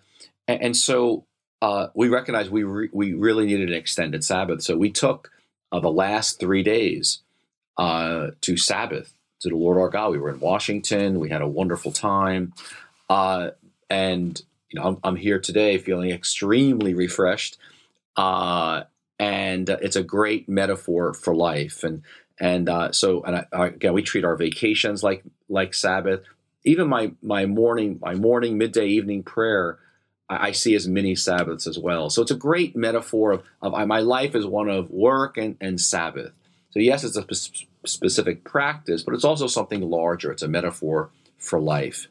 And, 0.47 0.61
and 0.61 0.77
so 0.77 1.25
uh, 1.61 1.87
we 1.93 2.09
recognized 2.09 2.51
we, 2.51 2.63
re- 2.63 2.89
we 2.91 3.13
really 3.13 3.45
needed 3.45 3.69
an 3.69 3.75
extended 3.75 4.23
Sabbath. 4.23 4.63
So 4.63 4.75
we 4.77 4.91
took 4.91 5.31
uh, 5.71 5.79
the 5.79 5.91
last 5.91 6.39
three 6.39 6.63
days 6.63 7.19
uh, 7.77 8.31
to 8.41 8.57
Sabbath 8.57 9.13
to 9.41 9.49
the 9.49 9.55
Lord 9.55 9.77
our 9.77 9.89
God. 9.89 10.11
We 10.11 10.17
were 10.17 10.29
in 10.29 10.39
Washington. 10.39 11.19
We 11.19 11.29
had 11.29 11.41
a 11.41 11.47
wonderful 11.47 11.91
time. 11.91 12.53
Uh, 13.09 13.51
and, 13.89 14.41
you 14.69 14.79
know, 14.79 14.87
I'm, 14.87 14.97
I'm, 15.03 15.15
here 15.15 15.39
today 15.39 15.77
feeling 15.77 16.11
extremely 16.11 16.93
refreshed. 16.93 17.57
Uh, 18.15 18.83
and 19.19 19.69
it's 19.69 19.95
a 19.95 20.03
great 20.03 20.47
metaphor 20.47 21.13
for 21.13 21.35
life. 21.35 21.83
And 21.83 22.03
and 22.41 22.67
uh, 22.67 22.91
so, 22.91 23.21
and 23.21 23.45
I, 23.53 23.67
again, 23.67 23.93
we 23.93 24.01
treat 24.01 24.25
our 24.25 24.35
vacations 24.35 25.03
like 25.03 25.23
like 25.47 25.75
Sabbath. 25.75 26.21
Even 26.65 26.89
my 26.89 27.11
my 27.21 27.45
morning, 27.45 27.99
my 28.01 28.15
morning, 28.15 28.57
midday, 28.57 28.87
evening 28.87 29.21
prayer, 29.21 29.77
I, 30.27 30.47
I 30.47 30.51
see 30.51 30.73
as 30.73 30.87
mini 30.87 31.15
Sabbaths 31.15 31.67
as 31.67 31.77
well. 31.77 32.09
So 32.09 32.23
it's 32.23 32.31
a 32.31 32.35
great 32.35 32.75
metaphor 32.75 33.33
of, 33.33 33.43
of 33.61 33.87
my 33.87 33.99
life 33.99 34.33
is 34.33 34.47
one 34.47 34.69
of 34.69 34.89
work 34.89 35.37
and, 35.37 35.55
and 35.61 35.79
Sabbath. 35.79 36.31
So 36.71 36.79
yes, 36.79 37.03
it's 37.03 37.15
a 37.15 37.25
sp- 37.29 37.69
specific 37.85 38.43
practice, 38.43 39.03
but 39.03 39.13
it's 39.13 39.23
also 39.23 39.45
something 39.45 39.87
larger. 39.87 40.31
It's 40.31 40.41
a 40.41 40.47
metaphor 40.47 41.11
for 41.37 41.59
life. 41.59 42.07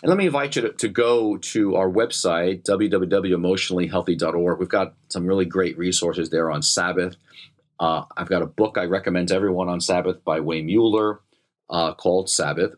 And 0.00 0.08
let 0.08 0.16
me 0.16 0.26
invite 0.26 0.54
you 0.54 0.62
to, 0.62 0.72
to 0.72 0.88
go 0.88 1.38
to 1.38 1.74
our 1.74 1.90
website, 1.90 2.62
www.emotionallyhealthy.org. 2.62 4.58
We've 4.60 4.68
got 4.68 4.94
some 5.08 5.26
really 5.26 5.44
great 5.44 5.76
resources 5.76 6.30
there 6.30 6.52
on 6.52 6.62
Sabbath. 6.62 7.16
Uh, 7.80 8.04
I've 8.14 8.28
got 8.28 8.42
a 8.42 8.46
book 8.46 8.76
I 8.76 8.84
recommend 8.84 9.28
to 9.28 9.34
everyone 9.34 9.70
on 9.70 9.80
Sabbath 9.80 10.22
by 10.22 10.40
Wayne 10.40 10.66
Mueller 10.66 11.20
uh, 11.70 11.94
called 11.94 12.28
Sabbath. 12.28 12.74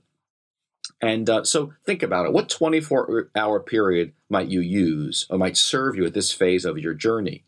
And 1.00 1.28
uh, 1.28 1.42
so 1.42 1.72
think 1.84 2.04
about 2.04 2.26
it. 2.26 2.32
What 2.32 2.48
24 2.48 3.30
hour 3.34 3.58
period 3.58 4.12
might 4.30 4.48
you 4.48 4.60
use 4.60 5.26
or 5.28 5.38
might 5.38 5.56
serve 5.56 5.96
you 5.96 6.06
at 6.06 6.14
this 6.14 6.30
phase 6.30 6.64
of 6.64 6.78
your 6.78 6.94
journey? 6.94 7.42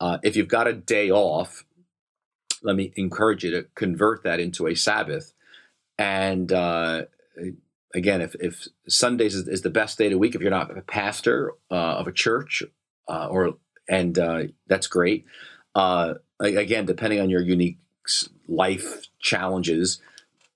Uh, 0.00 0.16
if 0.22 0.34
you've 0.34 0.48
got 0.48 0.66
a 0.66 0.72
day 0.72 1.10
off, 1.10 1.64
let 2.62 2.74
me 2.74 2.92
encourage 2.96 3.44
you 3.44 3.50
to 3.50 3.66
convert 3.74 4.22
that 4.22 4.40
into 4.40 4.66
a 4.66 4.74
Sabbath. 4.74 5.34
And 5.98 6.50
uh, 6.50 7.02
again, 7.94 8.22
if, 8.22 8.34
if 8.40 8.66
Sundays 8.88 9.34
is, 9.34 9.46
is, 9.46 9.62
the 9.62 9.70
best 9.70 9.98
day 9.98 10.06
of 10.06 10.12
the 10.12 10.18
week, 10.18 10.34
if 10.34 10.40
you're 10.40 10.50
not 10.50 10.76
a 10.76 10.80
pastor 10.80 11.52
uh, 11.70 11.74
of 11.74 12.06
a 12.06 12.12
church, 12.12 12.62
or 13.06 13.54
and 13.88 14.18
that's 14.66 14.86
great 14.86 15.24
again, 16.40 16.86
depending 16.86 17.20
on 17.20 17.30
your 17.30 17.40
unique 17.40 17.78
life 18.48 19.06
challenges, 19.20 20.00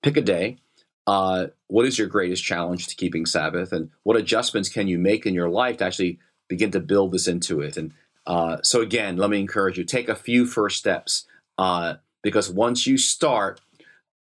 pick 0.01 0.17
a 0.17 0.21
day. 0.21 0.57
Uh, 1.05 1.47
what 1.67 1.85
is 1.85 1.97
your 1.97 2.07
greatest 2.07 2.43
challenge 2.43 2.87
to 2.87 2.95
keeping 2.95 3.25
Sabbath, 3.25 3.73
and 3.73 3.89
what 4.03 4.15
adjustments 4.15 4.69
can 4.69 4.87
you 4.87 4.97
make 4.97 5.25
in 5.25 5.33
your 5.33 5.49
life 5.49 5.77
to 5.77 5.85
actually 5.85 6.19
begin 6.47 6.71
to 6.71 6.79
build 6.79 7.11
this 7.11 7.27
into 7.27 7.59
it? 7.59 7.75
And 7.75 7.93
uh, 8.25 8.57
so, 8.63 8.81
again, 8.81 9.17
let 9.17 9.29
me 9.29 9.39
encourage 9.39 9.77
you: 9.77 9.83
take 9.83 10.07
a 10.07 10.15
few 10.15 10.45
first 10.45 10.77
steps, 10.77 11.25
uh, 11.57 11.95
because 12.21 12.49
once 12.49 12.87
you 12.87 12.97
start, 12.97 13.59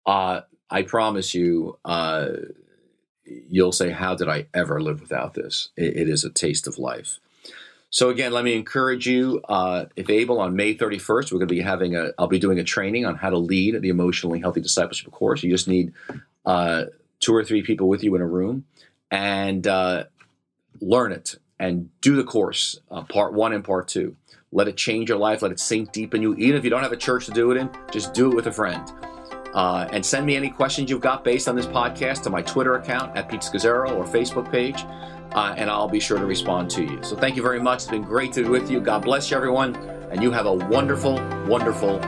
uh, 0.06 0.40
I 0.70 0.82
promise 0.82 1.34
you, 1.34 1.78
uh, 1.84 2.28
you'll 3.24 3.72
say, 3.72 3.90
"How 3.90 4.14
did 4.14 4.30
I 4.30 4.46
ever 4.54 4.80
live 4.80 5.02
without 5.02 5.34
this?" 5.34 5.68
it, 5.76 5.96
it 5.96 6.08
is 6.08 6.24
a 6.24 6.30
taste 6.30 6.66
of 6.66 6.78
life. 6.78 7.20
So 7.90 8.08
again, 8.08 8.30
let 8.32 8.44
me 8.44 8.54
encourage 8.54 9.06
you, 9.08 9.40
uh, 9.48 9.86
if 9.96 10.08
able, 10.08 10.40
on 10.40 10.54
May 10.54 10.76
31st, 10.76 11.32
we're 11.32 11.38
going 11.38 11.48
to 11.48 11.54
be 11.54 11.60
having 11.60 11.96
a, 11.96 12.12
I'll 12.18 12.28
be 12.28 12.38
doing 12.38 12.60
a 12.60 12.64
training 12.64 13.04
on 13.04 13.16
how 13.16 13.30
to 13.30 13.38
lead 13.38 13.80
the 13.82 13.88
emotionally 13.88 14.38
healthy 14.38 14.60
discipleship 14.60 15.10
course. 15.10 15.42
You 15.42 15.50
just 15.50 15.66
need 15.66 15.92
uh, 16.46 16.84
two 17.18 17.34
or 17.34 17.44
three 17.44 17.62
people 17.62 17.88
with 17.88 18.04
you 18.04 18.14
in 18.14 18.22
a 18.22 18.26
room 18.26 18.64
and 19.10 19.66
uh, 19.66 20.04
learn 20.80 21.10
it 21.10 21.34
and 21.58 21.90
do 22.00 22.14
the 22.14 22.22
course, 22.22 22.78
uh, 22.92 23.02
part 23.02 23.34
one 23.34 23.52
and 23.52 23.64
part 23.64 23.88
two. 23.88 24.14
Let 24.52 24.68
it 24.68 24.76
change 24.76 25.08
your 25.08 25.18
life. 25.18 25.42
Let 25.42 25.50
it 25.50 25.58
sink 25.58 25.90
deep 25.90 26.14
in 26.14 26.22
you. 26.22 26.34
Even 26.34 26.56
if 26.56 26.64
you 26.64 26.70
don't 26.70 26.82
have 26.82 26.92
a 26.92 26.96
church 26.96 27.26
to 27.26 27.32
do 27.32 27.50
it 27.50 27.56
in, 27.56 27.70
just 27.92 28.14
do 28.14 28.30
it 28.30 28.36
with 28.36 28.46
a 28.46 28.52
friend. 28.52 28.88
Uh, 29.52 29.88
and 29.92 30.06
send 30.06 30.24
me 30.24 30.36
any 30.36 30.48
questions 30.48 30.88
you've 30.88 31.00
got 31.00 31.24
based 31.24 31.48
on 31.48 31.56
this 31.56 31.66
podcast 31.66 32.22
to 32.22 32.30
my 32.30 32.40
Twitter 32.40 32.76
account 32.76 33.16
at 33.16 33.28
Pete 33.28 33.40
Scazzero 33.40 33.96
or 33.96 34.04
Facebook 34.04 34.50
page 34.50 34.84
uh, 35.32 35.54
and 35.56 35.70
I'll 35.70 35.88
be 35.88 36.00
sure 36.00 36.18
to 36.18 36.26
respond 36.26 36.70
to 36.72 36.84
you. 36.84 37.02
So 37.02 37.16
thank 37.16 37.36
you 37.36 37.42
very 37.42 37.60
much. 37.60 37.82
It's 37.82 37.90
been 37.90 38.02
great 38.02 38.32
to 38.34 38.42
be 38.42 38.48
with 38.48 38.70
you. 38.70 38.80
God 38.80 39.02
bless 39.02 39.30
you, 39.30 39.36
everyone, 39.36 39.76
and 40.10 40.22
you 40.22 40.30
have 40.30 40.46
a 40.46 40.52
wonderful, 40.52 41.14
wonderful 41.46 42.00